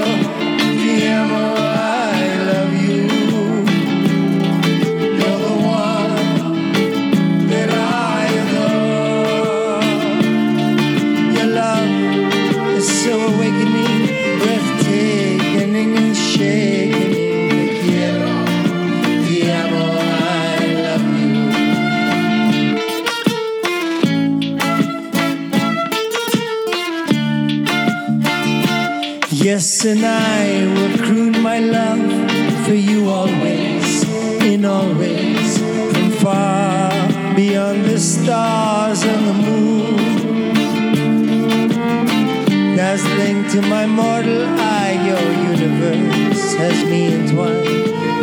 to 43.55 43.61
my 43.69 43.85
mortal 43.85 44.43
eye, 44.59 44.99
your 45.09 45.27
universe 45.53 46.55
has 46.55 46.83
me 46.83 47.13
entwined. 47.13 47.63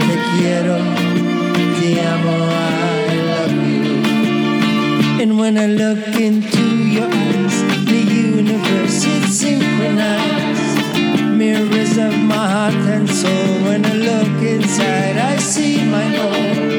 Te 0.06 0.14
quiero, 0.30 0.76
te 1.76 2.00
amo, 2.00 2.36
I 2.50 3.16
love 3.30 3.56
you. 3.66 5.22
And 5.22 5.38
when 5.38 5.56
I 5.56 5.68
look 5.68 6.20
into 6.20 6.66
your 6.96 7.08
eyes, 7.08 7.56
the 7.86 8.02
universe 8.34 9.06
is 9.06 9.40
synchronized. 9.40 10.76
Mirrors 11.40 11.96
of 11.96 12.14
my 12.32 12.46
heart 12.54 12.74
and 12.94 13.08
soul. 13.08 13.48
When 13.66 13.86
I 13.86 13.94
look 13.94 14.42
inside, 14.42 15.16
I 15.16 15.38
see 15.38 15.82
my 15.86 16.18
own. 16.18 16.71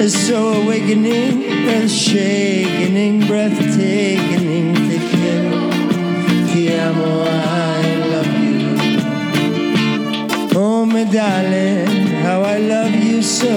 Is 0.00 0.26
so 0.26 0.62
awakening 0.62 1.44
and 1.44 1.90
shaking, 1.90 3.20
breathtaking. 3.26 4.74
Te 4.88 4.98
quiero, 5.10 5.70
te 6.48 6.62
amo, 6.78 7.24
I 7.26 7.30
love 8.12 8.32
you. 8.44 8.68
Oh, 10.58 10.86
my 10.86 11.04
darling, 11.04 12.06
how 12.24 12.40
I 12.42 12.58
love 12.58 12.94
you 12.94 13.22
so 13.22 13.48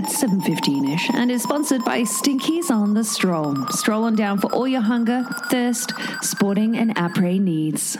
at 0.00 0.08
7.15ish 0.08 1.12
and 1.14 1.30
is 1.30 1.42
sponsored 1.42 1.84
by 1.84 2.00
Stinkies 2.00 2.70
on 2.70 2.94
the 2.94 3.04
Stroll. 3.04 3.54
Stroll 3.68 4.04
on 4.04 4.16
down 4.16 4.38
for 4.38 4.50
all 4.50 4.66
your 4.66 4.80
hunger, 4.80 5.26
thirst, 5.50 5.92
sporting 6.22 6.74
and 6.78 6.94
après 6.96 7.38
needs. 7.38 7.98